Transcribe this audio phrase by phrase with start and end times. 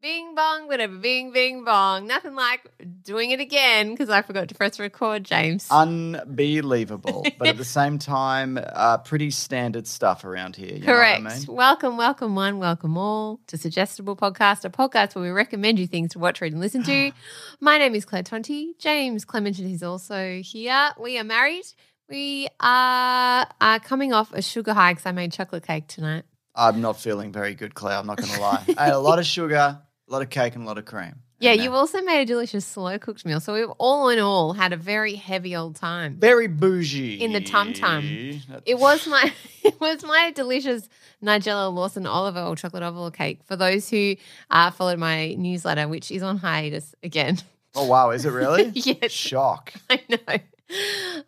[0.00, 0.96] Bing bong, whatever.
[0.96, 2.06] Bing, bing bong.
[2.06, 2.60] Nothing like
[3.02, 5.66] doing it again because I forgot to press record, James.
[5.72, 10.76] Unbelievable, but at the same time, uh, pretty standard stuff around here.
[10.76, 11.22] You Correct.
[11.22, 11.46] Know what I mean?
[11.48, 16.12] Welcome, welcome, one, welcome all to Suggestible Podcast, a podcast where we recommend you things
[16.12, 17.10] to watch, read, and listen to.
[17.60, 18.78] My name is Claire Tonti.
[18.78, 20.90] James Clementon is also here.
[21.00, 21.64] We are married.
[22.08, 26.22] We are, are coming off a sugar high because I made chocolate cake tonight.
[26.54, 27.98] I'm not feeling very good, Claire.
[27.98, 28.64] I'm not going to lie.
[28.78, 31.14] I had a lot of sugar, a lot of cake, and a lot of cream.
[31.40, 33.38] Yeah, And, you uh, also made a delicious slow cooked meal.
[33.38, 36.16] So we've all in all had a very heavy old time.
[36.18, 38.40] very bougie In the tum-tum.
[38.66, 40.88] It was my it was my delicious
[41.22, 43.40] Nigella Lawson olive oil chocolate oval cake.
[43.44, 44.16] For those who
[44.50, 47.38] uh, followed my newsletter, which is on hiatus again.
[47.74, 48.70] Oh wow, is it really?
[48.74, 49.12] Yes.
[49.12, 49.74] Shock.
[49.90, 50.38] I know.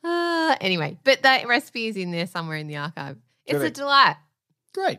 [0.02, 3.16] Uh, anyway, but that recipe is in there somewhere in the archive.
[3.46, 3.76] It's a Correct.
[3.76, 4.16] delight.
[4.74, 4.98] Great.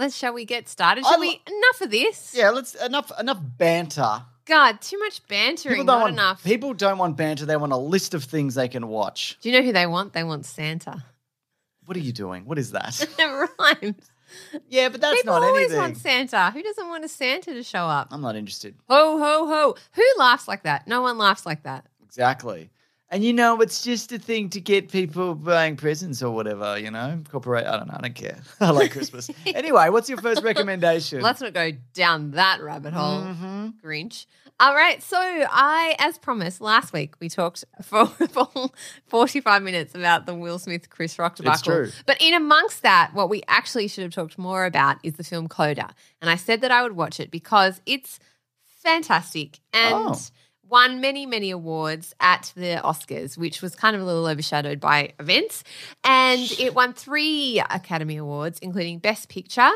[0.00, 1.04] Let's shall we get started?
[1.04, 2.34] I Shall lo- we enough of this?
[2.34, 4.22] Yeah, let's enough enough banter.
[4.46, 6.42] God, too much bantering, People don't not want enough.
[6.42, 7.44] people don't want banter.
[7.44, 9.36] They want a list of things they can watch.
[9.42, 10.14] Do you know who they want?
[10.14, 11.04] They want Santa.
[11.84, 12.46] What are you doing?
[12.46, 12.98] What is that?
[13.18, 14.10] it rhymes.
[14.70, 15.64] yeah, but that's People not anything.
[15.68, 16.50] People always want Santa.
[16.50, 18.08] Who doesn't want a Santa to show up?
[18.10, 18.76] I'm not interested.
[18.88, 19.74] Ho, ho, ho.
[19.92, 20.88] Who laughs like that?
[20.88, 21.84] No one laughs like that.
[22.02, 22.70] Exactly.
[23.12, 26.92] And you know, it's just a thing to get people buying presents or whatever, you
[26.92, 27.20] know?
[27.28, 28.38] Corporate, I don't know, I don't care.
[28.60, 29.28] I like Christmas.
[29.46, 31.20] anyway, what's your first recommendation?
[31.20, 33.74] Let's not go down that rabbit hole, Mhm.
[33.84, 34.26] Grinch.
[34.60, 35.02] All right.
[35.02, 38.48] So, I, as promised, last week we talked for, for
[39.06, 41.62] 45 minutes about the Will Smith Chris Rock debacle.
[41.62, 41.90] true.
[42.06, 45.48] But in amongst that, what we actually should have talked more about is the film
[45.48, 45.88] Coda.
[46.20, 48.20] And I said that I would watch it because it's
[48.82, 50.18] fantastic and Oh.
[50.70, 55.12] Won many, many awards at the Oscars, which was kind of a little overshadowed by
[55.18, 55.64] events.
[56.04, 59.70] And it won three Academy Awards, including Best Picture.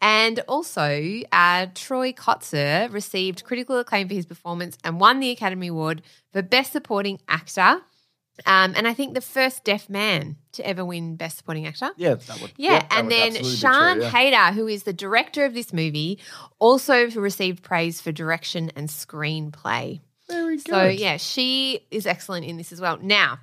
[0.00, 5.68] And also, uh, Troy Kotsur received critical acclaim for his performance and won the Academy
[5.68, 7.82] Award for Best Supporting Actor.
[8.44, 11.90] Um, and I think the first deaf man to ever win Best Supporting Actor.
[11.96, 12.52] Yeah, that would.
[12.56, 14.10] Yeah, that and would then Sean true, yeah.
[14.10, 16.18] Heder, who is the director of this movie,
[16.58, 20.00] also received praise for direction and screenplay.
[20.64, 20.98] Very good.
[21.00, 22.98] So yeah, she is excellent in this as well.
[23.00, 23.38] Now,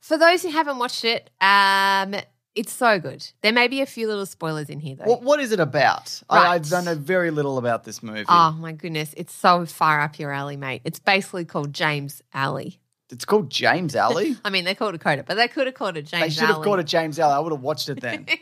[0.00, 2.14] for those who haven't watched it, um,
[2.54, 3.26] it's so good.
[3.42, 5.04] There may be a few little spoilers in here though.
[5.06, 6.22] What, what is it about?
[6.30, 6.62] I, I Right.
[6.68, 8.24] don't know very little about this movie.
[8.28, 10.82] Oh my goodness, it's so far up your alley, mate.
[10.84, 12.80] It's basically called James Alley.
[13.10, 14.36] It's called James Alley.
[14.44, 16.44] I mean, they called it Coda, but they could have called it James they should
[16.48, 16.64] have Alley.
[16.64, 17.34] called it James Alley.
[17.34, 18.26] I would have watched it then.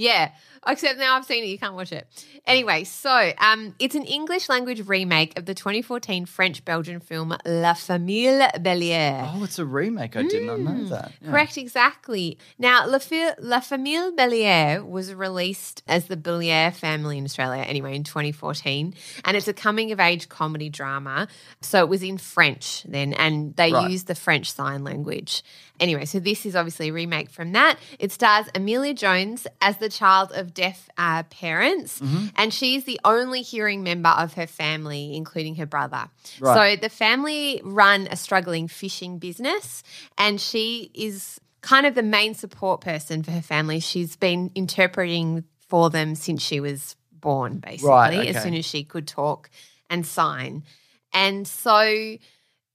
[0.00, 0.30] yeah.
[0.66, 2.06] Except now I've seen it, you can't watch it.
[2.46, 7.72] Anyway, so um, it's an English language remake of the 2014 French Belgian film La
[7.72, 9.30] Famille Bélier.
[9.34, 10.16] oh, it's a remake.
[10.16, 11.12] I did not know that.
[11.22, 11.28] Yeah.
[11.28, 11.30] Mm.
[11.30, 12.36] Correct, exactly.
[12.58, 17.96] Now, La, Fi- La Famille Bélier was released as the Bélier family in Australia anyway
[17.96, 18.92] in 2014.
[19.24, 21.28] And it's a coming of age comedy drama.
[21.62, 23.90] So it was in French then, and they Right.
[23.90, 25.42] used the French sign language.
[25.80, 27.78] Anyway, so this is obviously a remake from that.
[27.98, 32.26] It stars Emilia Jones as the child of deaf uh, parents, Mm-hmm.
[32.36, 36.08] and she's the only hearing member of her family, including her brother.
[36.38, 36.76] Right.
[36.76, 39.82] So the family run a struggling fishing business,
[40.18, 43.80] and she is kind of the main support person for her family.
[43.80, 48.84] She's been interpreting for them since she was born, basically, Right, as soon as she
[48.84, 49.50] could talk
[49.88, 50.64] and sign.
[51.12, 52.16] And so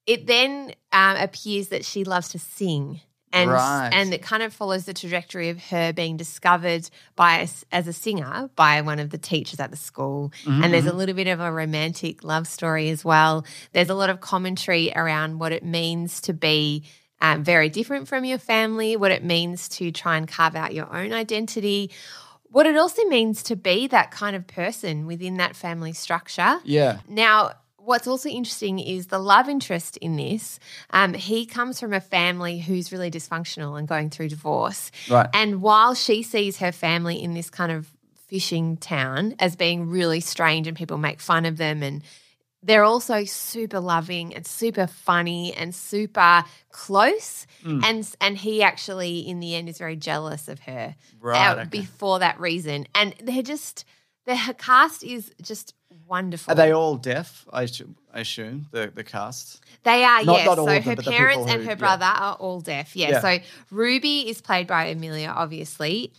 [0.08, 3.02] it then um, appears that she loves to sing.
[3.34, 3.90] And, Right.
[3.92, 7.92] and it kind of follows the trajectory of her being discovered by as, as a
[7.92, 10.32] singer by one of the teachers at the school.
[10.46, 13.46] And there's a little bit of a romantic love story as well.
[13.74, 16.86] There's a lot of commentary around what it means to be
[17.20, 20.94] um, very different from your family, what it means to try and carve out your
[20.96, 21.92] own identity,
[22.44, 26.60] what it also means to be that kind of person within that family structure.
[26.64, 27.00] Yeah.
[27.10, 27.52] Now,
[27.86, 30.60] what's also interesting is the love interest in this.
[30.90, 34.92] Um, he comes from a family who's really dysfunctional and going through divorce.
[35.10, 35.30] Right.
[35.34, 37.92] And while she sees her family in this kind of
[38.28, 42.02] fishing town as being really strange and people make fun of them and
[42.64, 47.46] they're also super loving and super funny and super close.
[47.64, 47.84] Mm.
[47.84, 51.38] And and he actually in the end is very jealous of her Right.
[51.38, 51.70] out okay.
[51.70, 52.88] before that reason.
[52.96, 53.86] And they're just
[54.26, 55.76] the cast is just
[56.08, 56.52] wonderful.
[56.52, 57.46] Are they all deaf?
[57.52, 57.64] I,
[58.14, 59.62] I assume the the cast.
[59.84, 60.46] They are, Not- yes.
[60.46, 61.76] not so them, her parents and who- her yeah.
[61.76, 62.96] brother are all deaf.
[62.96, 63.10] Yeah.
[63.10, 63.22] Yeah.
[63.22, 63.38] So
[63.72, 66.14] Ruby is played by Emilia, obviously.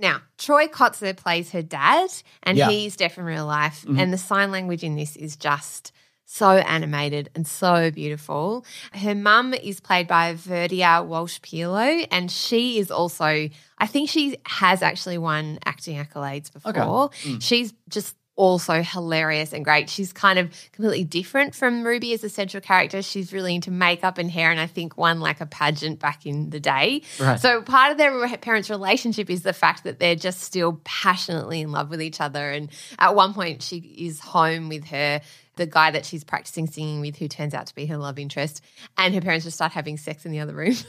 [0.00, 2.10] Now, Troy Kotsur plays her dad,
[2.44, 2.70] and Yeah.
[2.70, 3.84] he's deaf in real life.
[3.84, 3.98] Mhm.
[4.00, 5.90] And the sign language in this is just
[6.24, 8.64] so animated and so beautiful.
[8.92, 13.48] Her mum is played by Verdia Walsh Pilo, and she is also,
[13.78, 17.10] I think she has actually won acting accolades before.
[17.24, 17.42] Mm.
[17.42, 19.90] She's just also hilarious and great.
[19.90, 23.02] She's kind of completely different from Ruby as a central character.
[23.02, 26.48] She's really into makeup and hair, and I think won like a pageant back in
[26.50, 27.02] the day.
[27.18, 27.38] Right.
[27.38, 31.72] So part of their parents' relationship is the fact that they're just still passionately in
[31.72, 32.50] love with each other.
[32.50, 35.20] And at one point, she is home with her.
[35.56, 38.62] The guy that she's practicing singing with, who turns out to be her love interest,
[38.96, 40.76] and her parents just start having sex in the other room.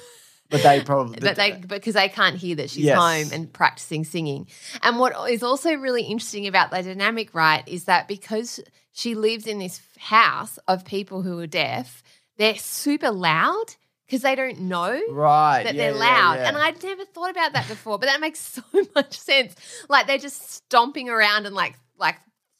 [0.49, 1.19] But they probably.
[1.19, 2.97] but they because they can't hear that she's Yes.
[2.97, 4.47] home and practicing singing.
[4.81, 8.59] And what is also really interesting about the dynamic, right, is that because
[8.91, 12.01] she lives in this house of people who are deaf,
[12.37, 13.75] they're super loud
[14.07, 15.63] because they don't know right.
[15.65, 16.33] that yeah, they're yeah, loud.
[16.39, 16.47] yeah.
[16.47, 18.63] And I'd never thought about that before, but that makes so
[18.95, 19.55] much sense.
[19.87, 22.15] Like they're just stomping around and like like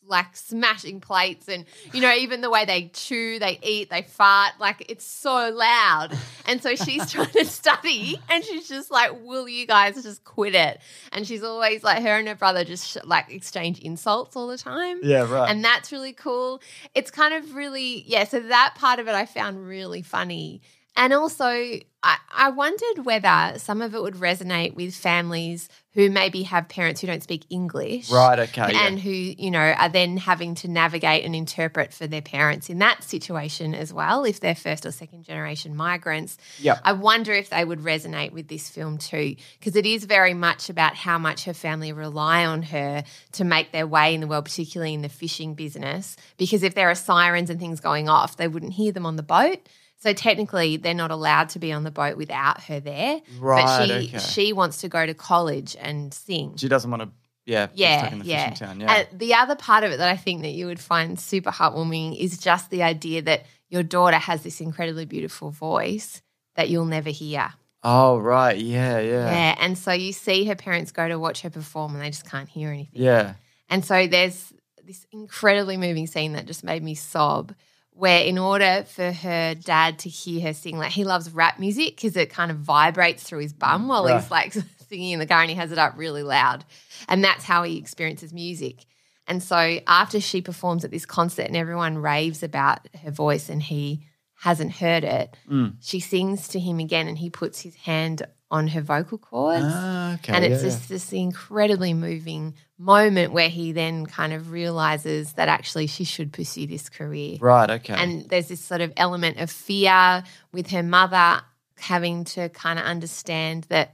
[0.10, 4.52] like smashing plates and you know even the way they chew they eat they fart
[4.60, 6.10] like it's so loud
[6.46, 10.56] and so she's trying to study and she's just like will you guys just quit
[10.56, 14.58] it and she's always like her and her brother just like exchange insults all the
[14.58, 15.32] time Yeah.
[15.32, 15.50] Right.
[15.50, 16.62] and that's really cool.
[16.96, 20.62] It's kind of really, yeah, so that part of it I found really funny.
[21.00, 26.44] And also, I, I wondered whether some of it would resonate with families who maybe
[26.44, 28.12] have parents who don't speak English.
[28.12, 28.38] right.
[28.38, 28.74] Okay.
[28.74, 28.86] yeah.
[28.86, 32.80] And who, you know, are then having to navigate and interpret for their parents in
[32.80, 36.38] that situation as well, if they're first or second generation migrants.
[36.60, 36.82] Yep.
[36.84, 40.70] I wonder if they would resonate with this film too, because it is very much
[40.70, 44.46] about how much her family rely on her to make their way in the world,
[44.46, 46.18] particularly in the fishing business.
[46.38, 49.24] Because if there are sirens and things going off, they wouldn't hear them on the
[49.24, 49.60] boat.
[50.00, 53.20] So technically, they're not allowed to be on the boat without her there.
[53.38, 53.66] Right.
[53.66, 54.18] but she okay.
[54.20, 56.56] she wants to go to college and sing.
[56.56, 57.10] She doesn't want to.
[57.46, 57.68] Yeah.
[57.74, 58.50] Yeah, in the yeah.
[58.50, 58.80] fishing town.
[58.80, 58.94] Yeah.
[59.12, 62.18] And the other part of it that I think that you would find super heartwarming
[62.18, 66.22] is just the idea that your daughter has this incredibly beautiful voice
[66.56, 67.54] that you'll never hear.
[67.84, 68.58] oh right.
[68.58, 69.00] Yeah.
[69.00, 69.32] Yeah.
[69.32, 69.56] Yeah.
[69.60, 72.48] And so you see her parents go to watch her perform and they just can't
[72.48, 73.02] hear anything.
[73.02, 73.34] Yeah.
[73.68, 74.54] And so there's
[74.84, 77.54] this incredibly moving scene that just made me sob.
[78.00, 81.96] Where, in order for her dad to hear her sing, like he loves rap music
[81.98, 84.54] because it kind of vibrates through his bum while he's like
[84.90, 86.64] singing in the car and he has it up really loud.
[87.08, 88.86] And that's how he experiences music.
[89.28, 93.62] And so, after she performs at this concert and everyone raves about her voice and
[93.62, 94.06] he
[94.42, 95.76] hasn't heard it, Mm.
[95.82, 100.16] she sings to him again and he puts his hand on her vocal cords Ah,
[100.16, 100.34] okay.
[100.34, 105.48] and it's yeah, just this incredibly moving moment where he then kind of realizes that
[105.50, 107.38] actually she should pursue this career.
[107.40, 107.70] Right.
[107.70, 107.94] Okay.
[107.94, 111.42] And there's this sort of element of fear with her mother
[111.78, 113.94] having to kind of understand that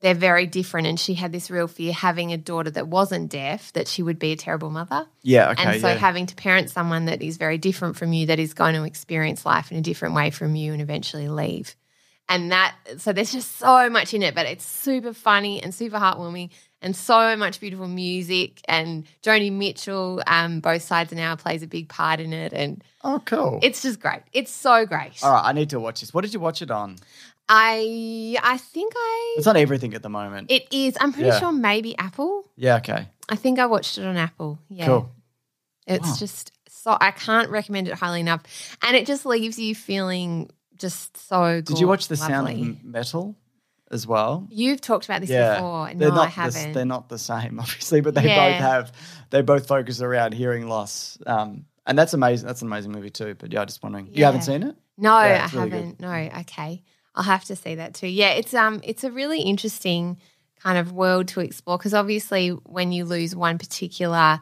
[0.00, 0.86] they're very different.
[0.86, 4.18] And she had this real fear having a daughter that wasn't deaf, that she would
[4.18, 5.06] be a terrible mother.
[5.22, 5.50] yeah.
[5.52, 5.64] Okay.
[5.64, 5.94] and so yeah.
[5.94, 9.46] having to parent someone that is very different from you, that is going to experience
[9.46, 11.74] life in a different way from you and eventually leave.
[12.28, 15.96] And that, so there's just so much in it, but it's super funny and super
[15.98, 16.50] heartwarming
[16.82, 18.60] and so much beautiful music.
[18.66, 22.52] And Joni Mitchell, um, both sides of now plays a big part in it.
[22.52, 23.60] And oh, cool.
[23.62, 24.22] it's just great.
[24.32, 25.22] It's so great.
[25.22, 25.42] All right.
[25.44, 26.12] I need to watch this.
[26.12, 26.96] What did you watch it on?
[27.48, 30.50] I, I think I, It's on everything at the moment.
[30.50, 31.38] it is, I'm pretty Yeah.
[31.38, 32.50] sure maybe Apple.
[32.56, 32.76] yeah.
[32.78, 33.06] Okay.
[33.28, 34.58] I think I watched it on Apple.
[34.68, 34.86] Yeah.
[34.86, 35.10] Cool.
[35.86, 36.16] It's Wow.
[36.18, 38.42] just so I can't recommend it highly enough,
[38.82, 41.60] and it just leaves you feeling just so.
[41.60, 43.36] Did you watch The Sound of Metal
[43.90, 44.46] as well?
[44.50, 45.56] You've talked about this yeah.
[45.56, 45.86] before.
[45.94, 46.72] They're No, not I the, haven't.
[46.72, 48.50] they're not the same, obviously, but they Yeah.
[48.52, 48.92] both have.
[49.30, 52.46] They both focus around hearing loss, um, and that's amazing.
[52.46, 53.34] That's an amazing movie too.
[53.38, 54.44] But yeah, I'm just wondering, you haven't Yeah.
[54.46, 54.76] seen it?
[54.98, 55.76] no, Yeah, I it's really good.
[55.76, 56.00] haven't.
[56.00, 56.82] No, okay,
[57.14, 58.06] I'll have to see that too.
[58.08, 60.18] Yeah, it's um, it's a really interesting
[60.58, 64.40] kind of world to explore because obviously when you lose one particular.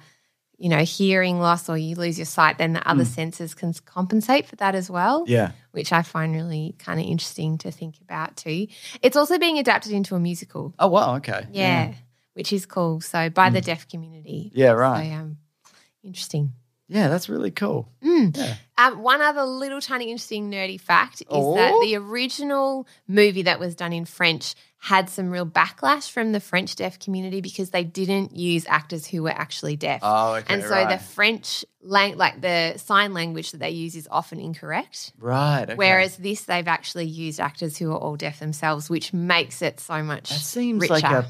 [0.57, 4.47] You know, hearing loss or you lose your sight, then the other senses can compensate
[4.47, 5.25] for that as well.
[5.25, 5.29] Mm.
[5.29, 5.51] Yeah.
[5.73, 8.69] which I find really kind of interesting to think about too.
[9.03, 10.73] It's also being adapted into a musical.
[10.79, 11.17] Oh wow.
[11.17, 11.47] Okay.
[11.51, 11.95] Yeah,
[12.35, 13.01] which is cool.
[13.01, 14.53] So by the deaf community.
[14.55, 14.71] Yeah.
[14.71, 15.13] So Right.
[15.13, 15.39] um,
[16.05, 16.53] interesting.
[16.95, 17.89] Yeah, that's really cool.
[18.77, 21.81] Um, one other little tiny interesting nerdy fact is that Oh.
[21.85, 26.77] the original movie that was done in French had some real backlash from the French
[26.77, 30.01] deaf community because they didn't use actors who were actually deaf.
[30.03, 30.53] Oh, okay.
[30.53, 30.89] and so right.
[30.91, 35.13] the French lang- like the sign language that they use is often incorrect.
[35.19, 35.63] right.
[35.65, 35.75] Okay.
[35.75, 40.03] Whereas this, they've actually used actors who are all deaf themselves, which makes it so
[40.03, 40.93] much that seems richer.
[40.95, 41.27] like a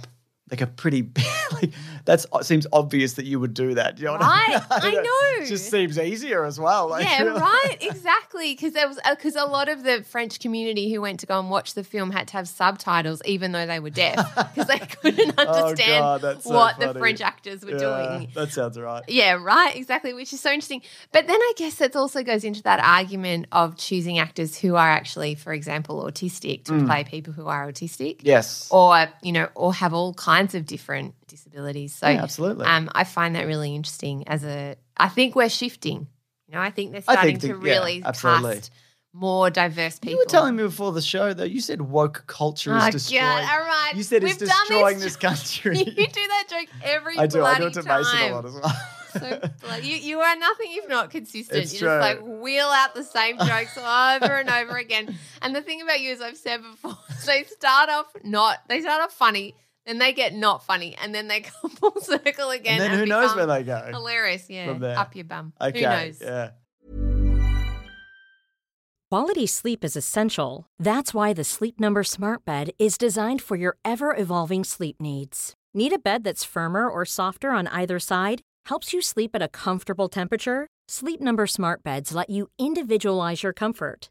[0.51, 1.09] like a pretty
[1.53, 1.73] like
[2.05, 3.99] that's it seems obvious that you would do that.
[3.99, 4.59] You know what I mean?
[4.59, 5.43] Right, I know.
[5.45, 6.91] It just seems easier as well.
[6.91, 7.41] Like, yeah, really.
[7.41, 8.53] right, exactly.
[8.53, 11.49] Because there was because a lot of the French community who went to go and
[11.49, 14.17] watch the film had to have subtitles, even though they were deaf,
[14.55, 16.93] because they couldn't Oh, understand God, so what the.
[16.95, 17.79] French actors were Yeah,
[18.19, 18.31] doing.
[18.35, 19.03] That sounds right.
[19.09, 20.83] Yeah, right, exactly, which is so interesting.
[21.11, 24.91] But then I guess that also goes into that argument of choosing actors who are
[24.91, 26.87] actually, for example, autistic to Mm.
[26.87, 28.21] play people who are autistic.
[28.23, 28.69] Yes.
[28.71, 31.95] Or, you know, or have all kinds of different disabilities.
[31.95, 32.67] So Yeah, absolutely.
[32.67, 36.07] um, I find that really interesting as a I think we're shifting.
[36.49, 38.55] You know, I think they're starting think to the- yeah, really absolutely.
[38.57, 38.71] cast
[39.13, 40.11] more diverse people.
[40.11, 41.45] You were telling me before the show though.
[41.45, 43.23] You said woke culture is Oh, destroying.
[43.23, 43.93] God, all right.
[43.95, 45.79] You said it's We've done destroying this this country.
[45.79, 47.45] you do that joke every I do.
[47.45, 48.03] I do it to time.
[48.03, 48.73] Mason a lot as well.
[49.15, 51.63] So bloody, you, you are nothing if not consistent.
[51.63, 51.89] It's you true.
[51.89, 55.17] just like wheel out the same jokes over and over again.
[55.41, 59.01] And the thing about you, as I've said before, they start off not, they start
[59.03, 59.55] off funny,
[59.87, 62.81] then they get not funny, and then they come full circle again.
[62.81, 63.83] and then who knows where they go?
[63.91, 64.67] Hilarious, yeah.
[64.67, 64.99] from there.
[64.99, 65.53] Up your bum.
[65.61, 65.81] Okay.
[65.81, 66.21] Who knows?
[66.21, 66.51] Yeah.
[69.11, 70.67] Quality sleep is essential.
[70.79, 75.55] That's why the Sleep Number Smart Bed is designed for your ever evolving sleep needs.
[75.73, 78.43] Need a bed that's firmer or softer on either side?
[78.67, 80.67] Helps you sleep at a comfortable temperature?
[80.89, 84.11] Sleep Number Smart Beds let you individualize your comfort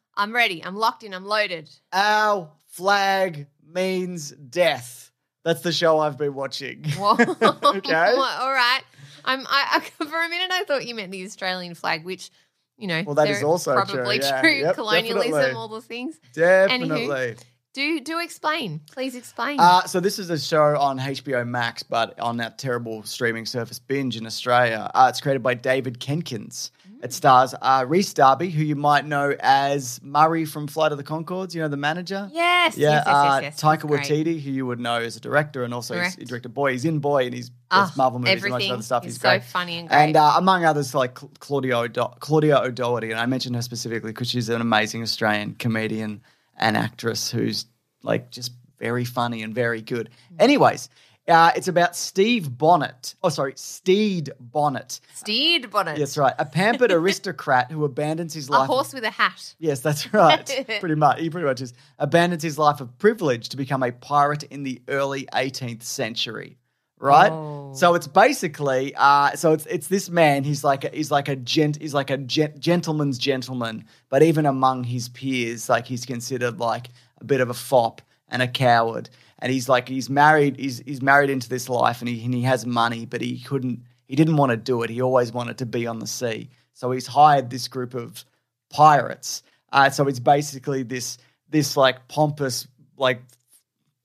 [0.21, 0.63] I'm ready.
[0.63, 1.15] I'm locked in.
[1.15, 1.67] I'm loaded.
[1.91, 5.09] Our flag means death.
[5.43, 6.85] That's the show I've been watching.
[6.99, 7.93] Okay.
[7.95, 8.81] All right.
[9.25, 12.29] I'm, I, I, for a minute, I thought you meant the Australian flag, which,
[12.77, 14.41] you know, Well, that is also true, probably yeah.
[14.41, 14.51] true.
[14.59, 15.55] Yep, Colonialism, definitely.
[15.55, 16.19] all the things.
[16.33, 17.37] Definitely.
[17.73, 18.81] Do do explain.
[18.91, 19.57] Please explain.
[19.59, 23.79] Uh, so this is a show on HBO Max, but on that terrible streaming service
[23.79, 24.91] Binge in Australia.
[24.93, 26.71] Uh, it's created by David Jenkins.
[27.03, 31.03] It stars uh, Rhys Darby, who you might know as Murray from Flight of the
[31.03, 31.55] Conchords.
[31.55, 32.29] You know the manager.
[32.31, 33.61] yes, Yeah, yes, yes, uh, yes, yes.
[33.61, 33.89] Taika.
[33.89, 36.73] Waititi, who you would know as a director, and also he's, he directed Boy.
[36.73, 39.05] He's in Boy, and he's does Marvel movies and a bunch everything of other stuff.
[39.05, 39.43] is He's so great.
[39.43, 39.97] funny and great.
[39.97, 44.11] And uh, among others, like Cl- Claudia, O'Do- Claudia O'Doherty, and I mentioned her specifically
[44.11, 46.21] because she's an amazing Australian comedian
[46.57, 47.65] and actress who's
[48.03, 50.09] like just very funny and very good.
[50.35, 50.41] Mm.
[50.43, 50.89] Anyways,
[51.31, 53.15] uh, it's about Steve Bonnet.
[53.23, 54.99] Oh, sorry, Stede Bonnet.
[55.13, 55.97] Stede bonnet.
[55.97, 58.69] That's right, a pampered aristocrat who abandons his life.
[58.69, 59.55] A horse with a hat.
[59.59, 60.65] Yes, that's right.
[60.79, 61.19] pretty much.
[61.19, 61.73] He pretty much is.
[61.97, 66.57] Abandons his life of privilege to become a pirate in the early 18th century.
[66.99, 67.31] Right?
[67.31, 67.71] Oh.
[67.73, 71.35] So it's basically uh so it's it's this man, he's like a, he's like a
[71.35, 76.59] gent he's like a gent, gentleman's gentleman, but even among his peers, like he's considered
[76.59, 79.09] like a bit of a fop and a coward.
[79.41, 82.43] And he's like he's married he's he's married into this life and he and he
[82.43, 84.89] has money, but he couldn't he didn't want to do it.
[84.89, 86.49] He always wanted to be on the sea.
[86.73, 88.23] So he's hired this group of
[88.69, 89.43] pirates.
[89.71, 91.17] Uh, so it's basically this
[91.49, 92.67] this like pompous
[92.97, 93.21] like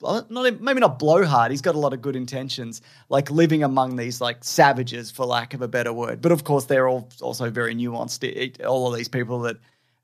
[0.00, 1.50] not maybe not blowhard.
[1.50, 5.54] He's got a lot of good intentions, like living among these like savages, for lack
[5.54, 6.20] of a better word.
[6.20, 8.64] But of course, they're all also very nuanced.
[8.64, 9.56] All of these people that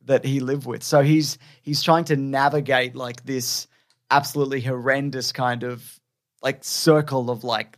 [0.07, 0.83] that he lived with.
[0.83, 3.67] So he's he's trying to navigate like this
[4.13, 5.99] absolutely horrendous kind of
[6.43, 7.77] like circle of like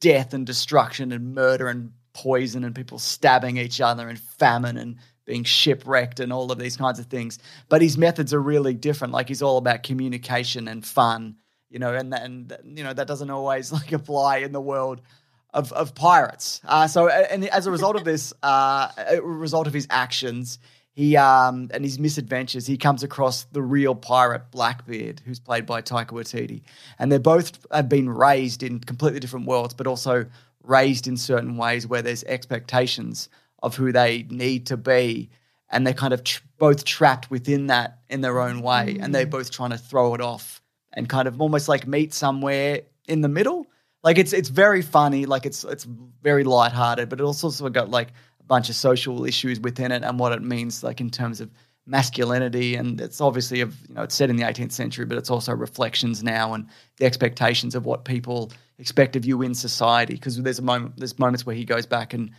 [0.00, 4.96] death and destruction and murder and poison and people stabbing each other and famine and
[5.24, 7.38] being shipwrecked and all of these kinds of things.
[7.68, 9.12] But his methods are really different.
[9.12, 11.36] Like he's all about communication and fun,
[11.68, 15.00] you know, and and you know that doesn't always like apply in the world
[15.52, 16.60] of of pirates.
[16.64, 20.58] Uh, so and as a result of this, uh, a result of his actions.
[20.92, 25.80] He um and his misadventures, he comes across the real pirate Blackbeard, who's played by
[25.80, 26.62] Taika Waititi,
[26.98, 30.26] and they both have been raised in completely different worlds, but also
[30.62, 33.28] raised in certain ways where there's expectations
[33.62, 35.30] of who they need to be,
[35.70, 39.26] and they're kind of tr- both trapped within that in their own way, and they're
[39.26, 40.60] both trying to throw it off
[40.92, 43.66] and kind of almost like meet somewhere in the middle.
[44.04, 47.72] Like it's it's very funny, like it's it's very lighthearted, but it also sort of
[47.72, 48.12] got like
[48.52, 51.50] bunch of social issues within it and what it means like in terms of
[51.86, 55.30] masculinity, and it's obviously of you know it's set in the 18th century, but it's
[55.30, 56.66] also reflections now and
[56.98, 60.12] the expectations of what people expect of you in society.
[60.12, 62.30] Because there's a moment, there's moments where he goes back and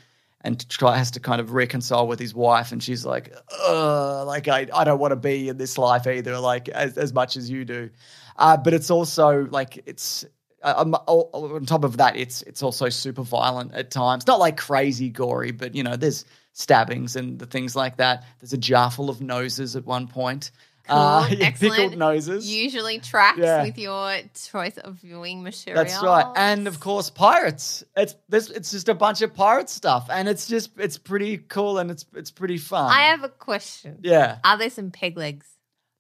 [0.42, 3.34] and try has to kind of reconcile with his wife, and she's like,
[3.68, 7.38] like I, I don't want to be in this life either, like as, as much
[7.38, 7.90] as you do.
[8.38, 10.26] Uh, but it's also like it's
[10.64, 14.26] um, on top of that, it's it's also super violent at times.
[14.28, 18.24] Not like crazy gory, but you know, there's stabbings and the things like that.
[18.40, 20.52] There's a jar full of noses at one point.
[20.90, 21.76] Uh, Cool, yeah, excellent.
[21.76, 22.46] pickled noses.
[22.54, 23.64] Usually tracks Yeah.
[23.64, 24.18] with your
[24.52, 25.82] choice of viewing material.
[25.82, 27.84] That's right, and of course pirates.
[27.96, 28.50] It's this.
[28.50, 32.06] It's just a bunch of pirate stuff, and it's just it's pretty cool and it's
[32.16, 32.92] it's pretty fun.
[32.92, 34.00] I have a question.
[34.02, 34.40] yeah.
[34.44, 35.48] Are there some peg legs?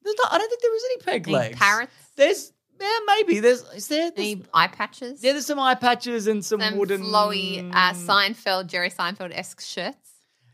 [0.03, 1.57] There's not, I don't think there was any peg Any legs.
[1.57, 1.93] parrots?
[2.17, 2.51] There's
[2.83, 5.23] yeah maybe there's is there there's, Any eye patches?
[5.23, 9.61] yeah there's some eye patches and some, some wooden flowy uh, Seinfeld, Jerry Seinfeld esque
[9.61, 9.97] shirts.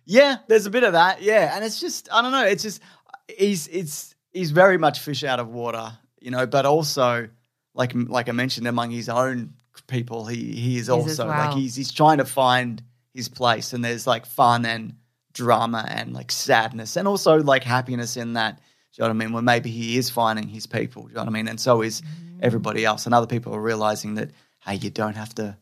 [0.05, 1.21] Yeah, there's a bit of that.
[1.21, 2.43] Yeah, and it's just I don't know.
[2.43, 2.81] It's just
[3.27, 6.47] he's it's he's very much fish out of water, you know.
[6.47, 7.29] But also,
[7.75, 9.53] like like I mentioned, among his own
[9.85, 12.81] people, he he is as also like he's he's trying to find
[13.13, 14.95] his place, and there's like fun and
[15.33, 18.59] drama and like sadness, and also like happiness in that.
[18.95, 19.33] Do you know what I mean?
[19.33, 21.03] Well, maybe he is finding his people.
[21.03, 21.47] Do you know what I mean?
[21.47, 22.39] And so is Mm.
[22.41, 24.31] everybody else, and other people are realizing that
[24.65, 25.55] hey, you don't have to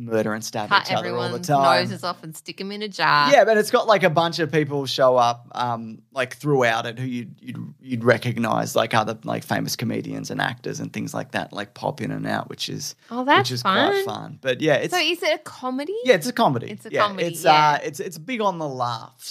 [0.00, 1.82] murder and stab Cut each other all the everyone's time.
[1.82, 3.32] noses off and stick them in a jar.
[3.32, 7.00] Yeah, but it's got like a bunch of people show up, um, like throughout it,
[7.00, 11.32] who you'd, you'd you'd recognize, like other like famous comedians and actors and things like
[11.32, 13.90] that, like pop in and out, which is Oh, that's which is fun.
[13.90, 14.38] quite fun.
[14.40, 15.96] But yeah, it's So is it a comedy?
[16.04, 16.70] yeah, it's a comedy.
[16.70, 17.70] It's a yeah, comedy, It's yeah.
[17.72, 19.26] uh, it's it's big on the laughs,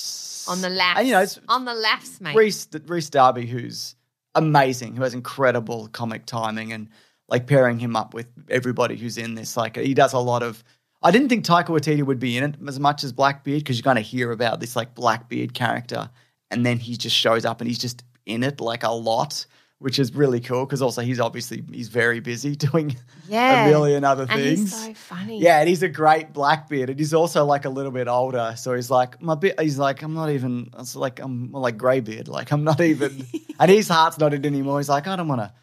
[0.47, 0.99] On the laughs.
[0.99, 2.35] and you know, it's on the laughs, mate.
[2.35, 3.95] Rhys Rhys Darby, who's
[4.35, 6.89] amazing, who has incredible comic timing, and
[7.27, 9.57] like pairing him up with everybody who's in this.
[9.57, 10.63] Like he does a lot of.
[11.03, 13.83] I didn't think Taika Waititi would be in it as much as Blackbeard because you
[13.83, 16.09] kind of hear about this like Blackbeard character,
[16.49, 19.45] and then he just shows up and he's just in it like a lot,
[19.79, 22.95] which is really cool because also he's obviously he's very busy doing
[23.27, 23.65] Yeah.
[23.65, 24.39] a million other things.
[24.39, 25.39] and he's so funny.
[25.39, 28.55] Yeah, and he's a great Blackbeard, and he's also like a little bit older.
[28.57, 29.59] So he's like, my bit.
[29.59, 30.71] He's like, I'm not even.
[30.79, 32.27] It's like I'm like greybeard.
[32.27, 33.25] Like I'm not even.
[33.59, 34.79] and his heart's not in it anymore.
[34.79, 35.53] He's like, I don't want to.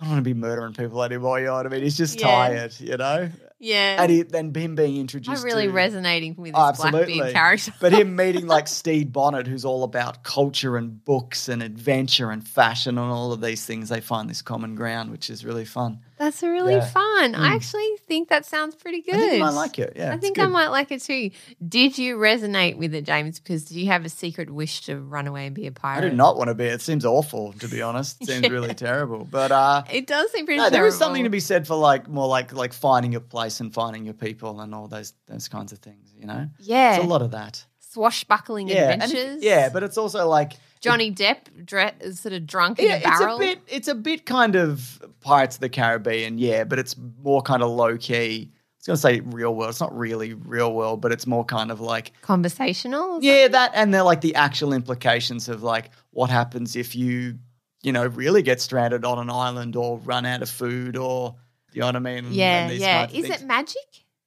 [0.00, 1.38] I don't want to be murdering people anymore.
[1.38, 1.82] You know what I mean?
[1.82, 2.26] He's just Yeah.
[2.26, 2.74] tired.
[2.80, 3.30] You know.
[3.62, 4.02] Yeah.
[4.02, 5.38] And he, then him being introduced.
[5.38, 7.14] I'm really to, resonating with oh, this Oh, absolutely.
[7.14, 7.72] Blackbeard character.
[7.80, 12.46] but him meeting like Steve Bonnet, who's all about culture and books and adventure and
[12.46, 16.00] fashion and all of these things, they find this common ground, which is really fun.
[16.18, 16.86] That's really Yeah.
[16.86, 17.34] fun.
[17.34, 17.54] I Mm.
[17.56, 19.14] actually think that sounds pretty good.
[19.14, 19.94] I think you might like it.
[19.96, 21.30] Yeah, I think I might like it too.
[21.66, 23.40] Did you resonate with it, James?
[23.40, 26.04] Because do you have a secret wish to run away and be a pirate?
[26.06, 26.64] I do not want to be.
[26.64, 28.18] It seems awful, to be honest.
[28.20, 28.50] It seems Yeah.
[28.50, 29.24] really terrible.
[29.28, 32.08] But uh, It does seem pretty no, there is something to be said for like
[32.08, 35.72] more like like finding your place and finding your people and all those those kinds
[35.72, 36.14] of things.
[36.16, 36.96] You know, Yeah.
[36.96, 37.64] it's a lot of that.
[37.92, 39.42] Swashbuckling Yeah, and it- adventures.
[39.42, 43.02] yeah, but it's also like Johnny Depp dre- is sort of drunk in yeah, a
[43.02, 43.40] barrel.
[43.40, 46.96] it's a bit it's a bit kind of Pirates of the Caribbean, yeah, but it's
[47.22, 48.50] more kind of low key.
[48.52, 49.70] I was gonna say real world.
[49.70, 53.22] It's not really real world, but it's more kind of like Conversational.
[53.22, 57.38] Yeah, that and they're like the actual implications of like what happens if you,
[57.82, 61.36] you know, really get stranded on an island or run out of food or
[61.72, 62.26] you know what I mean?
[62.30, 63.08] Yeah, yeah.
[63.10, 63.76] Is it magic?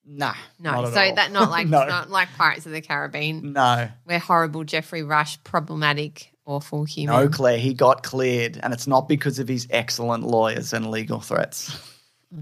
[0.05, 0.33] Nah.
[0.59, 0.85] No.
[0.85, 1.15] So all.
[1.15, 3.53] that not like no, not like Pirates of the Caribbean.
[3.53, 7.15] no, We're horrible Geoffrey Rush, problematic, awful human.
[7.15, 7.57] no, Claire.
[7.57, 11.75] He got cleared, and it's not because of his excellent lawyers and legal threats.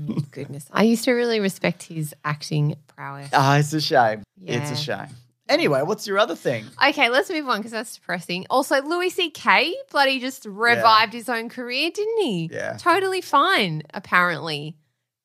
[0.10, 0.66] Oh, goodness.
[0.72, 3.30] I used to really respect his acting prowess.
[3.34, 4.24] Ah, it's a shame.
[4.42, 5.08] It's a shame.
[5.50, 6.66] Anyway, what's your other thing?
[6.88, 8.46] Okay, let's move on because that's depressing.
[8.50, 9.76] Also, Louis C.K.
[9.92, 12.50] bloody just revived his own career, didn't he?
[12.52, 12.78] Yeah.
[12.80, 14.78] Totally fine, apparently.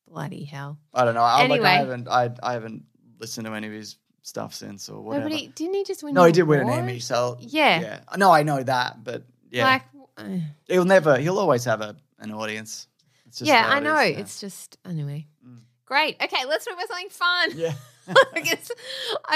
[0.09, 0.79] Bloody hell.
[0.93, 1.21] I don't know.
[1.23, 1.69] I, like, Anyway.
[1.69, 2.09] I haven't.
[2.09, 2.83] I, I haven't
[3.21, 5.29] listened to any of his stuff since or No, whatever.
[5.31, 6.79] but he, didn't he just win no, he did win an award?
[6.81, 6.99] Emmy.
[7.01, 7.81] So Yeah.
[7.81, 8.01] yeah.
[8.17, 9.65] No, I know that, but yeah.
[9.65, 9.83] Like,
[10.17, 11.17] uh, He'll never.
[11.19, 12.87] He'll always have a an audience.
[13.27, 13.97] It's just yeah, I know.
[13.99, 14.19] is, yeah.
[14.21, 15.27] It's just, anyway.
[15.47, 15.61] Mm.
[15.87, 16.17] Great.
[16.23, 17.53] Okay, let's talk about something fun.
[17.57, 17.73] yeah.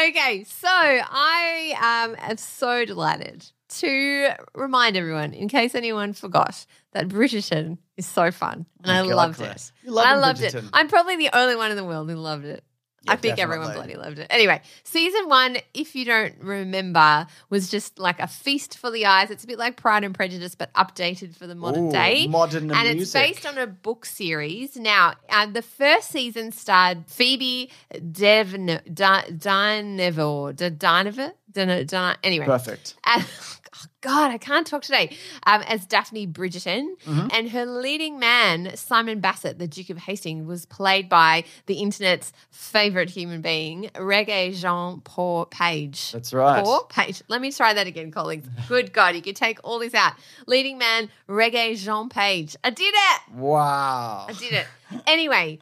[0.09, 7.09] Okay, so I um, am so delighted to remind everyone, in case anyone forgot, that
[7.09, 9.53] Bridgerton is so fun, and Oh I God, loved Claire.
[9.53, 9.73] it.
[9.85, 10.65] You love I loved Bridgerton.
[10.65, 10.71] it.
[10.73, 12.65] I'm probably the only one in the world who loved it.
[13.05, 14.29] Yeah, I think everyone bloody loved it.
[14.31, 19.31] Anyway, season one, if you don't remember, was just like a feast for the eyes.
[19.31, 22.71] It's a bit like Pride and Prejudice, but updated for the modern Ooh, day modern
[22.71, 24.77] and it's based on a book series.
[24.77, 32.47] Now, uh, the first season starred Phoebe Devn Dynevor, Dynevor, Dyn- Dyn- anyway.
[32.47, 32.95] Perfect.
[33.05, 33.25] And,
[34.03, 36.97] God, I can't talk today, um, as Daphne Bridgerton.
[37.07, 37.29] Mm-hmm.
[37.33, 42.33] And her leading man, Simon Bassett, the Duke of Hastings, was played by the internet's
[42.51, 46.13] favorite human being, Regé-Jean Paul Page.
[46.13, 46.65] That's right.
[46.65, 47.23] Paul Page.
[47.29, 48.49] Let me try that again, colleagues.
[48.69, 50.15] Good God, you could take all this out.
[50.47, 52.57] Leading man, Regé-Jean Page.
[52.65, 53.35] I did it.
[53.35, 54.27] Wow.
[54.29, 54.67] I did it.
[55.07, 55.61] Anyway,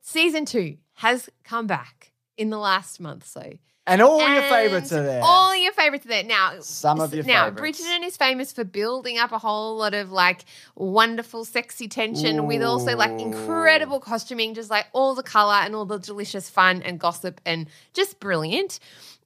[0.00, 3.54] season two has come back in the last month so.
[3.86, 5.20] And all your favorites are there.
[5.22, 6.24] All your favorites are there.
[6.24, 7.82] Now, Some of your now, favourites.
[7.82, 12.62] Bridgerton is famous for building up a whole lot of like wonderful, sexy tension with
[12.62, 16.98] also like incredible costuming, just like all the color and all the delicious fun and
[16.98, 18.80] gossip and just brilliant.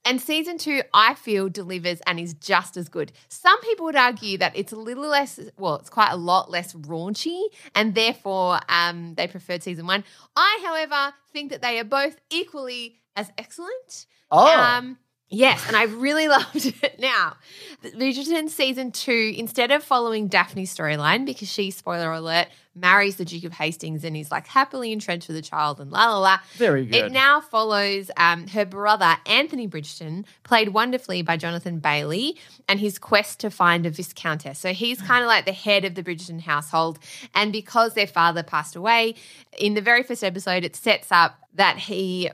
[0.04, 3.12] And season two, I feel, delivers and is just as good.
[3.28, 6.72] Some people would argue that it's a little less, well, it's quite a lot less
[6.72, 7.42] raunchy,
[7.74, 10.04] and therefore um, they preferred season one.
[10.34, 14.06] I, however, think that they are both equally as excellent.
[14.30, 14.60] Oh.
[14.60, 16.98] Um, yes, and I really loved it.
[16.98, 17.36] Now,
[17.82, 23.44] Bridgerton season two, instead of following Daphne's storyline, because she, spoiler alert, marries the Duke
[23.44, 26.38] of Hastings and is like happily entrenched with a child and la la la.
[26.54, 27.06] Very good.
[27.06, 32.36] It now follows um, her brother, Anthony Bridgerton, played wonderfully by Jonathan Bailey,
[32.68, 34.58] and his quest to find a Viscountess.
[34.58, 36.98] So he's kind of like the head of the Bridgerton household.
[37.34, 39.14] And because their father passed away,
[39.56, 42.30] in the very first episode, it sets up that he